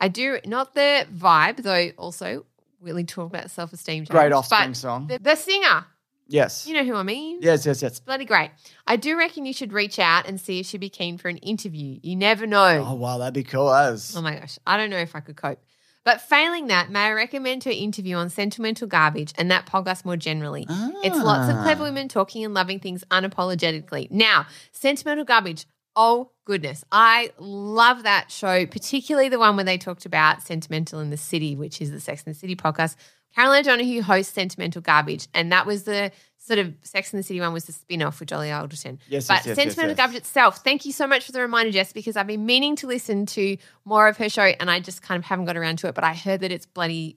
[0.00, 2.44] I do, not the vibe, though also
[2.80, 4.04] really talk about self esteem.
[4.04, 5.06] Great offspring song.
[5.06, 5.86] The, the singer.
[6.26, 6.66] yes.
[6.66, 7.38] You know who I mean?
[7.40, 8.00] yes, yes, yes.
[8.00, 8.50] Bloody great.
[8.86, 11.38] I do reckon you should reach out and see if she'd be keen for an
[11.38, 11.98] interview.
[12.02, 12.84] You never know.
[12.88, 14.14] Oh, wow, that'd be cool as.
[14.16, 14.58] Oh my gosh.
[14.66, 15.60] I don't know if I could cope.
[16.06, 20.16] But failing that, may I recommend her interview on sentimental garbage and that podcast more
[20.16, 20.64] generally?
[21.02, 21.86] It's lots of clever Ah.
[21.86, 24.08] women talking and loving things unapologetically.
[24.10, 25.66] Now, sentimental garbage.
[25.96, 31.08] Oh goodness, I love that show, particularly the one where they talked about Sentimental in
[31.10, 32.96] the City, which is the Sex and the City podcast.
[33.34, 37.40] Caroline O'Donoghue hosts Sentimental Garbage, and that was the sort of Sex and the City
[37.40, 38.98] one was the spin-off with Dolly Alderton.
[39.08, 39.96] Yes, but yes, yes, Sentimental yes.
[39.96, 42.86] Garbage itself, thank you so much for the reminder, Jess, because I've been meaning to
[42.86, 45.88] listen to more of her show and I just kind of haven't got around to
[45.88, 45.94] it.
[45.94, 47.16] But I heard that it's bloody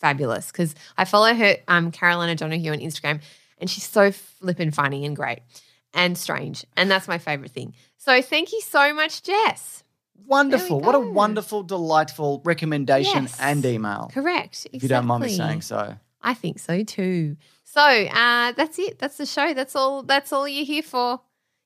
[0.00, 3.20] fabulous because I follow her, um, Caroline O'Donoghue on Instagram,
[3.58, 5.40] and she's so flippin' funny and great
[5.92, 6.64] and strange.
[6.76, 7.74] And that's my favorite thing.
[7.98, 9.84] So thank you so much, Jess.
[10.26, 10.80] Wonderful.
[10.80, 13.38] What a wonderful, delightful recommendation Yes.
[13.40, 14.10] and email.
[14.12, 14.66] Correct.
[14.72, 15.96] If you don't mind me saying so.
[16.22, 17.36] I think so too.
[17.64, 18.98] So uh, that's it.
[18.98, 19.54] That's the show.
[19.54, 20.02] That's all.
[20.02, 21.20] That's all you're here for.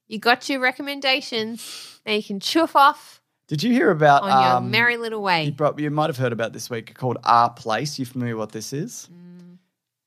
[0.07, 2.01] You got your recommendations.
[2.07, 5.45] Now you can chuff off Did you hear about on your um, merry little way.
[5.45, 7.99] You, prob- you might have heard about this week called r/place.
[7.99, 9.09] You familiar what this is?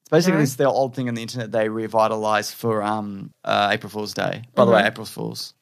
[0.02, 0.42] It's basically No.
[0.42, 4.44] this the old thing on the internet they revitalized for um, uh, April Fool's Day.
[4.56, 4.84] By the way.
[4.86, 5.54] April Fool's.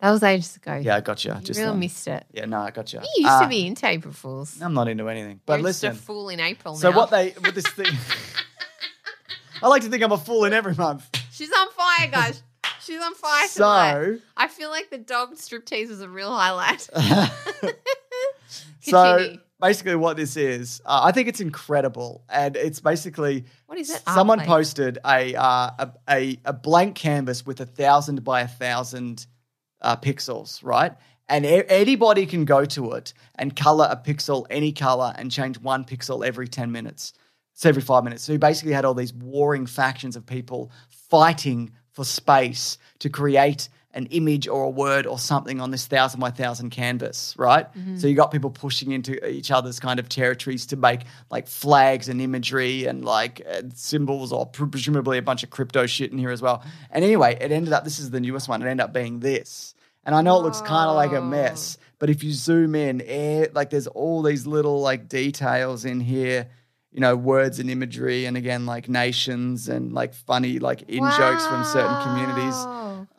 [0.00, 0.76] That was ages ago.
[0.82, 1.34] Yeah, I got you.
[1.34, 2.24] you Just really um, missed it.
[2.32, 3.00] yeah, no, I got you.
[3.00, 4.60] You used to be into April Fools.
[4.62, 5.40] I'm not into anything.
[5.44, 6.76] But You're just listen, a fool in April.
[6.76, 6.96] so now.
[6.96, 7.92] what they with this thing.
[9.62, 11.06] I like to think I'm a fool in every month.
[11.30, 12.42] She's on fire, guys.
[12.80, 13.92] She's on fire tonight.
[13.92, 16.88] So, I feel like the dog striptease was a real highlight.
[18.80, 23.90] so basically, what this is, uh, I think it's incredible, and it's basically What is
[23.90, 24.02] it?
[24.08, 29.26] Someone posted a, uh, a a a blank canvas with a thousand by a thousand
[29.82, 30.92] uh, pixels, right?
[31.28, 35.84] And anybody can go to it and color a pixel any color and change one
[35.84, 37.12] pixel every ten minutes.
[37.54, 38.24] It's every five minutes.
[38.24, 43.68] So you basically had all these warring factions of people fighting for space to create
[43.92, 47.66] an image or a word or something on this thousand by thousand canvas, right?
[47.98, 52.08] So you got people pushing into each other's kind of territories to make like flags
[52.08, 56.18] and imagery and like uh, symbols or pre- presumably a bunch of crypto shit in
[56.18, 56.62] here as well.
[56.90, 59.74] And anyway, it ended up, this is the newest one, it ended up being this.
[60.04, 63.02] And I know it looks kind of like a mess, but if you zoom in,
[63.04, 66.48] eh, like there's all these little like details in here
[66.92, 71.46] you know, words and imagery, and again, like nations and like funny, like in jokes
[71.46, 72.56] from certain communities.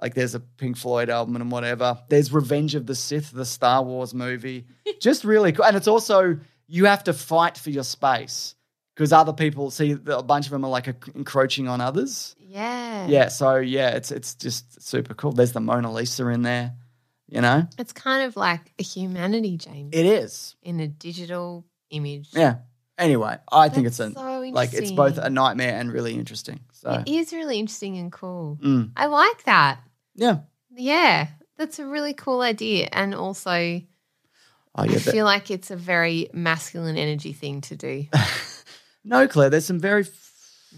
[0.01, 1.99] Like there's a Pink Floyd album and whatever.
[2.09, 4.65] There's Revenge of the Sith, the Star Wars movie.
[4.99, 5.63] Just really cool.
[5.65, 8.55] And it's also, you have to fight for your space
[8.95, 12.35] because other people see a bunch of them are like encroaching on others.
[12.39, 13.07] Yeah.
[13.07, 13.27] Yeah.
[13.27, 15.31] So, yeah, it's, it's just super cool.
[15.33, 16.73] There's the Mona Lisa in there,
[17.27, 17.67] you know?
[17.77, 20.55] It's kind of like a humanity, James, It is.
[20.63, 22.29] in a digital image.
[22.33, 22.55] Yeah.
[23.01, 26.59] Anyway, I think That's it's a, so like it's both a nightmare and really interesting.
[26.71, 28.59] So, It is really interesting and cool.
[28.63, 29.79] mm, I like that.
[30.15, 30.39] yeah.
[30.73, 31.27] Yeah.
[31.57, 32.87] That's a really cool idea.
[32.91, 33.87] And also, I
[34.75, 34.93] Oh, yeah.
[34.93, 38.05] but- feel like it's a very masculine energy thing to do.
[39.03, 40.05] no, Claire, there's some very.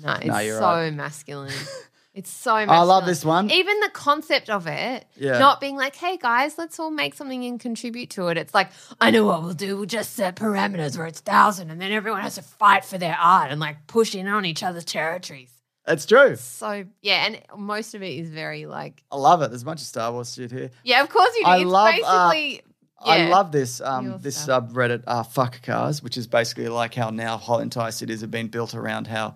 [0.04, 0.94] No, it's No, you're so right.
[0.94, 1.54] masculine.
[2.14, 2.80] It's so masculine.
[2.80, 3.50] I love this one.
[3.50, 5.40] Even the concept of it, Yeah.
[5.40, 8.38] not being like, hey guys, let's all make something and contribute to it.
[8.38, 8.70] It's like,
[9.02, 9.78] I know what we'll do.
[9.78, 13.18] We'll just set parameters where it's thousand and then everyone has to fight for their
[13.20, 15.52] art and like push in on each other's territories.
[15.88, 16.36] It's true.
[16.36, 19.50] So, yeah, and most of it is very like, I love it.
[19.50, 20.70] There's a bunch of Star Wars shit here.
[20.84, 21.50] yeah, of course you do.
[21.50, 22.62] I it's love, uh, basically,
[23.06, 24.70] I love this um, this stuff.
[24.70, 28.48] subreddit, uh, fuck cars, which is basically like how now whole entire cities have been
[28.48, 29.36] built around how,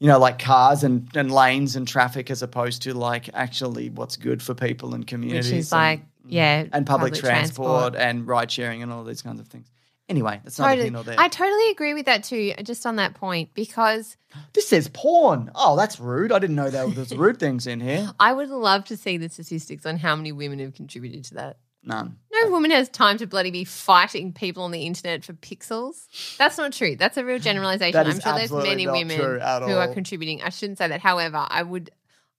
[0.00, 4.16] you know, like cars and, and lanes and traffic as opposed to like actually what's
[4.16, 5.50] good for people and communities.
[5.50, 9.22] which is and- like, mm, yeah, and public, transport, and ride sharing and all these
[9.22, 9.68] kinds of things.
[10.08, 10.84] Anyway, that's not Totally.
[10.84, 11.16] here nor there.
[11.18, 14.16] I totally agree with that too, just on that point, because
[14.54, 15.50] this says porn.
[15.54, 16.32] Oh, that's rude.
[16.32, 18.10] I didn't know there was rude things in here.
[18.18, 21.58] I would love to see the statistics on how many women have contributed to that.
[21.82, 22.18] None.
[22.32, 26.06] No woman has time to bloody be fighting people on the internet for pixels.
[26.36, 26.96] That's not true.
[26.96, 28.06] That's a real generalization.
[28.06, 30.42] I'm sure there's many women who are contributing.
[30.42, 31.00] I shouldn't say that.
[31.00, 31.90] However, I would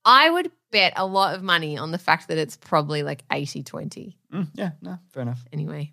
[0.06, 4.16] I would bet a lot of money on the fact that it's probably like 80-20
[4.34, 5.44] Mm, yeah, no, fair enough.
[5.52, 5.92] anyway.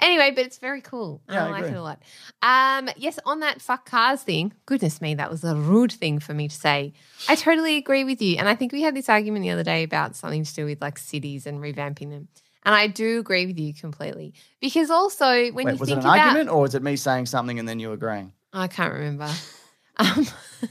[0.00, 1.22] Anyway, but it's very cool.
[1.28, 1.72] Yeah, I, I like agree.
[1.76, 2.02] it a lot.
[2.42, 6.34] Um, yes, on that fuck cars thing, goodness me, that was a rude thing for
[6.34, 6.92] me to say.
[7.28, 8.36] I totally agree with you.
[8.36, 10.82] And I think we had this argument the other day about something to do with
[10.82, 12.28] like cities and revamping them.
[12.64, 14.34] And I do agree with you completely.
[14.60, 16.96] Because also when Wait, you was it think an about argument or was it me
[16.96, 18.32] saying something and then you agreeing?
[18.52, 19.30] I can't remember.
[19.96, 20.26] Um,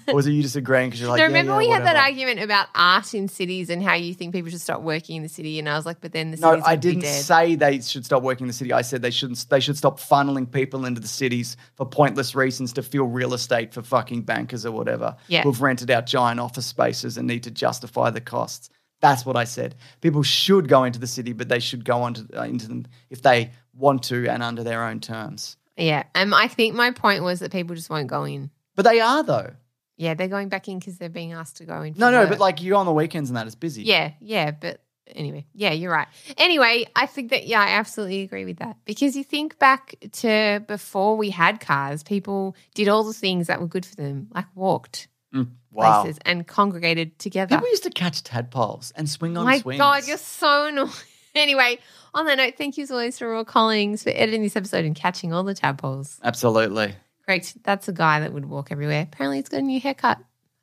[0.08, 1.84] Or was it you just agreeing because you're like, no, yeah, remember yeah, we had
[1.84, 5.24] that argument about art in cities and how you think people should stop working in
[5.24, 5.58] the city.
[5.58, 8.46] And I was like, but then the No, I didn't say they should stop working
[8.46, 8.72] in the city.
[8.72, 9.44] I said they shouldn't.
[9.50, 13.74] They should stop funneling people into the cities for pointless reasons to fill real estate
[13.74, 15.16] for fucking bankers or whatever.
[15.28, 15.44] Yeah.
[15.44, 18.70] who've rented out giant office spaces and need to justify the costs.
[19.02, 19.76] That's what I said.
[20.02, 23.22] People should go into the city, but they should go onto, uh, into them if
[23.22, 25.58] they want to and under their own terms.
[25.78, 26.04] Yeah.
[26.16, 28.52] Um, I think my point was that people just won't go in.
[28.76, 29.52] But they are though.
[29.97, 31.93] Yeah, they're going back in because they're being asked to go in.
[31.97, 32.30] No, no, work.
[32.30, 33.84] but like you go on the weekends and that is busy.
[33.84, 34.82] yeah, yeah, but
[35.14, 36.08] anyway, yeah, you're right.
[36.38, 40.64] Anyway, I think that yeah, I absolutely agree with that because you think back to
[40.68, 44.45] before we had cars, people did all the things that were good for them, like
[44.56, 46.01] walked Mm, wow.
[46.01, 47.55] places and congregated together.
[47.55, 49.80] People used to catch tadpoles and swing on My swings.
[49.80, 50.91] God, you're so annoying.
[51.36, 51.80] anyway,
[52.13, 54.95] on that note, thank you as always to Raw Collings for editing this episode and
[54.95, 56.20] catching all the tadpoles.
[56.24, 56.95] Absolutely.
[57.26, 57.53] Great.
[57.63, 59.03] That's a guy that would walk everywhere.
[59.03, 60.17] Apparently, he's got a new haircut.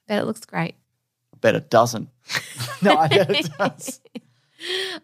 [0.09, 0.75] Bet it looks great.
[1.35, 2.09] I bet it doesn't.
[2.83, 4.01] no, I bet it does.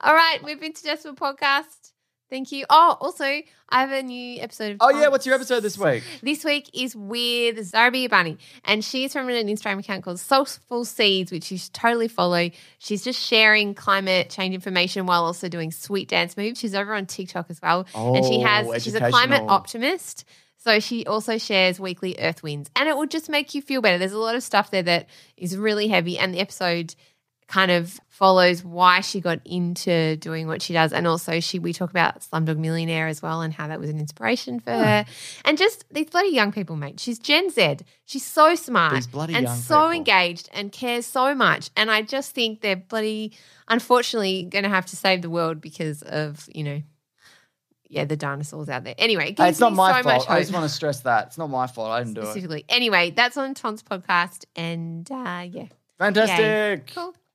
[0.01, 1.92] All right, we've been to Decibel Podcast.
[2.33, 2.65] Thank you.
[2.71, 6.03] Oh, also, I have a new episode of Oh yeah, what's your episode this week?
[6.23, 11.31] This week is with Zarbi Bunny, and she's from an Instagram account called Soulful Seeds,
[11.31, 12.49] which you should totally follow.
[12.79, 16.59] She's just sharing climate change information while also doing sweet dance moves.
[16.59, 20.25] She's over on TikTok as well, and she Oh, has she's a climate optimist.
[20.57, 23.99] So she also shares weekly Earth Winds, and it will just make you feel better.
[23.99, 25.07] There's a lot of stuff there that
[25.37, 26.95] is really heavy, and the episode
[27.53, 30.91] kind of follows why she got into doing what she does.
[30.91, 33.99] And also she we talk about Slumdog Millionaire as well and how that was an
[33.99, 35.05] inspiration for her.
[35.45, 36.99] And just these bloody young people, mate.
[36.99, 37.79] She's Gen Z.
[38.07, 39.91] She's so smart and so people.
[39.91, 41.69] engaged and cares so much.
[41.77, 43.33] And I just think they're bloody
[43.69, 46.83] unfortunately gonna have to save the world because of, you know,
[47.89, 48.95] yeah, the dinosaurs out there.
[48.97, 50.31] Anyway, it it's not my so fault.
[50.31, 51.91] I just want to stress that it's not my fault.
[51.91, 52.27] I didn't do it.
[52.29, 52.65] Specifically.
[52.71, 54.47] Anyway, that's on Tom's podcast.
[54.57, 55.67] And uh, yeah.
[55.99, 56.95] Fantastic!
[56.95, 57.15] Cool.